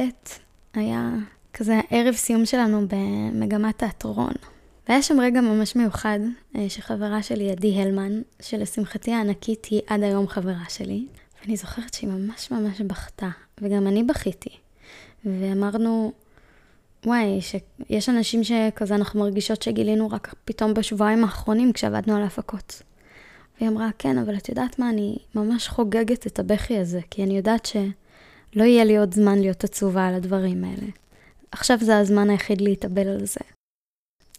היה 0.73 1.11
כזה 1.53 1.79
ערב 1.89 2.15
סיום 2.15 2.45
שלנו 2.45 2.87
במגמת 2.87 3.77
תיאטרון. 3.77 4.33
והיה 4.89 5.01
שם 5.01 5.19
רגע 5.19 5.41
ממש 5.41 5.75
מיוחד, 5.75 6.19
אה, 6.55 6.69
שחברה 6.69 7.23
שלי, 7.23 7.51
עדי 7.51 7.81
הלמן, 7.81 8.21
שלשמחתי 8.41 9.11
הענקית 9.11 9.65
היא 9.65 9.81
עד 9.87 10.03
היום 10.03 10.27
חברה 10.27 10.63
שלי, 10.69 11.05
ואני 11.41 11.57
זוכרת 11.57 11.93
שהיא 11.93 12.09
ממש 12.09 12.51
ממש 12.51 12.81
בכתה, 12.81 13.29
וגם 13.61 13.87
אני 13.87 14.03
בכיתי. 14.03 14.49
ואמרנו, 15.25 16.11
וואי, 17.05 17.39
שיש 17.41 18.09
אנשים 18.09 18.43
שכזה 18.43 18.95
אנחנו 18.95 19.19
מרגישות 19.19 19.61
שגילינו 19.61 20.09
רק 20.09 20.33
פתאום 20.45 20.73
בשבועיים 20.73 21.23
האחרונים 21.23 21.73
כשעבדנו 21.73 22.15
על 22.15 22.23
ההפקות. 22.23 22.81
והיא 23.57 23.69
אמרה, 23.69 23.89
כן, 23.97 24.17
אבל 24.17 24.37
את 24.37 24.49
יודעת 24.49 24.79
מה, 24.79 24.89
אני 24.89 25.17
ממש 25.35 25.67
חוגגת 25.67 26.27
את 26.27 26.39
הבכי 26.39 26.77
הזה, 26.77 26.99
כי 27.09 27.23
אני 27.23 27.37
יודעת 27.37 27.65
שלא 27.65 28.63
יהיה 28.63 28.83
לי 28.83 28.97
עוד 28.97 29.13
זמן 29.13 29.39
להיות 29.39 29.63
עצובה 29.63 30.07
על 30.07 30.13
הדברים 30.15 30.63
האלה. 30.63 30.87
עכשיו 31.51 31.77
זה 31.81 31.97
הזמן 31.97 32.29
היחיד 32.29 32.61
להתאבל 32.61 33.07
על 33.07 33.25
זה. 33.25 33.39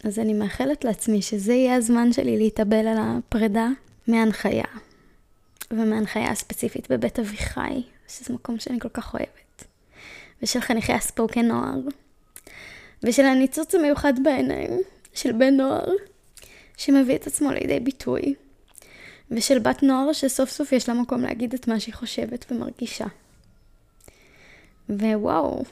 אז 0.03 0.19
אני 0.19 0.33
מאחלת 0.33 0.83
לעצמי 0.85 1.21
שזה 1.21 1.53
יהיה 1.53 1.75
הזמן 1.75 2.13
שלי 2.13 2.37
להתאבל 2.37 2.87
על 2.87 2.97
הפרידה 2.99 3.67
מהנחיה. 4.07 4.65
ומהנחיה 5.71 6.31
הספציפית 6.31 6.91
בבית 6.91 7.19
אביחי, 7.19 7.83
שזה 8.07 8.33
מקום 8.33 8.59
שאני 8.59 8.79
כל 8.79 8.89
כך 8.89 9.13
אוהבת. 9.13 9.65
ושל 10.43 10.61
חניכי 10.61 10.93
הספוקן 10.93 11.45
נוער. 11.45 11.79
ושל 13.03 13.25
הניצוץ 13.25 13.75
המיוחד 13.75 14.13
בעיניים 14.23 14.71
של 15.13 15.31
בן 15.31 15.57
נוער, 15.57 15.89
שמביא 16.77 17.15
את 17.15 17.27
עצמו 17.27 17.51
לידי 17.51 17.79
ביטוי. 17.79 18.33
ושל 19.31 19.59
בת 19.59 19.83
נוער 19.83 20.13
שסוף 20.13 20.49
סוף 20.49 20.71
יש 20.71 20.89
לה 20.89 20.95
מקום 20.95 21.21
להגיד 21.21 21.53
את 21.53 21.67
מה 21.67 21.79
שהיא 21.79 21.93
חושבת 21.93 22.45
ומרגישה. 22.51 23.05
ווואו, 24.89 25.63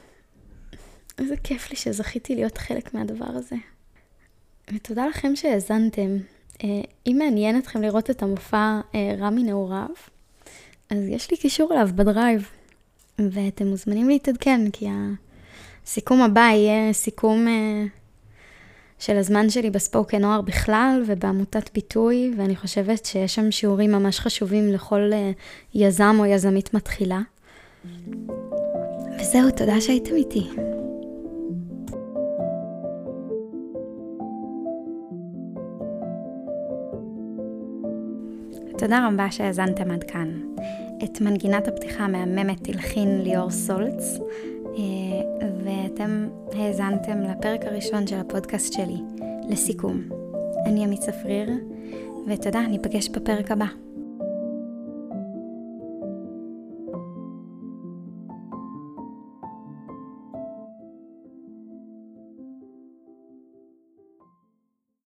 איזה 1.18 1.36
כיף 1.36 1.70
לי 1.70 1.76
שזכיתי 1.76 2.34
להיות 2.34 2.58
חלק 2.58 2.94
מהדבר 2.94 3.28
הזה. 3.28 3.56
ותודה 4.74 5.06
לכם 5.06 5.36
שהאזנתם. 5.36 6.16
אה, 6.64 6.68
אם 7.06 7.16
מעניין 7.18 7.58
אתכם 7.58 7.82
לראות 7.82 8.10
את 8.10 8.22
המופע 8.22 8.80
אה, 8.94 9.14
רמי 9.18 9.42
נעוריו, 9.42 9.88
אז 10.90 10.98
יש 11.08 11.30
לי 11.30 11.36
קישור 11.36 11.72
אליו 11.72 11.88
בדרייב, 11.94 12.50
ואתם 13.18 13.66
מוזמנים 13.66 14.08
להתעדכן, 14.08 14.70
כי 14.70 14.86
הסיכום 15.84 16.22
הבא 16.22 16.40
יהיה 16.40 16.92
סיכום 16.92 17.48
אה, 17.48 17.84
של 18.98 19.16
הזמן 19.16 19.50
שלי 19.50 19.70
בספוקן 19.70 20.20
נוער 20.20 20.40
בכלל 20.40 21.02
ובעמותת 21.06 21.70
ביטוי, 21.74 22.32
ואני 22.36 22.56
חושבת 22.56 23.04
שיש 23.04 23.34
שם 23.34 23.50
שיעורים 23.50 23.92
ממש 23.92 24.20
חשובים 24.20 24.72
לכל 24.72 25.10
יזם 25.74 26.16
או 26.18 26.26
יזמית 26.26 26.74
מתחילה. 26.74 27.20
וזהו, 29.20 29.50
תודה 29.56 29.80
שהייתם 29.80 30.14
איתי. 30.14 30.50
תודה 38.78 39.08
רבה 39.08 39.30
שהאזנתם 39.30 39.90
עד 39.90 40.04
כאן. 40.04 40.40
את 41.04 41.20
מנגינת 41.20 41.68
הפתיחה 41.68 42.04
המהממת 42.04 42.68
הלחין 42.68 43.22
ליאור 43.22 43.50
סולץ, 43.50 44.18
אה, 44.76 45.48
ואתם 45.70 46.28
האזנתם 46.52 47.20
לפרק 47.20 47.64
הראשון 47.64 48.06
של 48.06 48.16
הפודקאסט 48.16 48.72
שלי, 48.72 48.96
לסיכום. 49.48 50.00
אני 50.66 50.84
עמית 50.84 51.00
צפריר, 51.00 51.50
ותודה, 52.26 52.60
ניפגש 52.60 53.08
בפרק 53.08 53.50
הבא. 53.50 53.66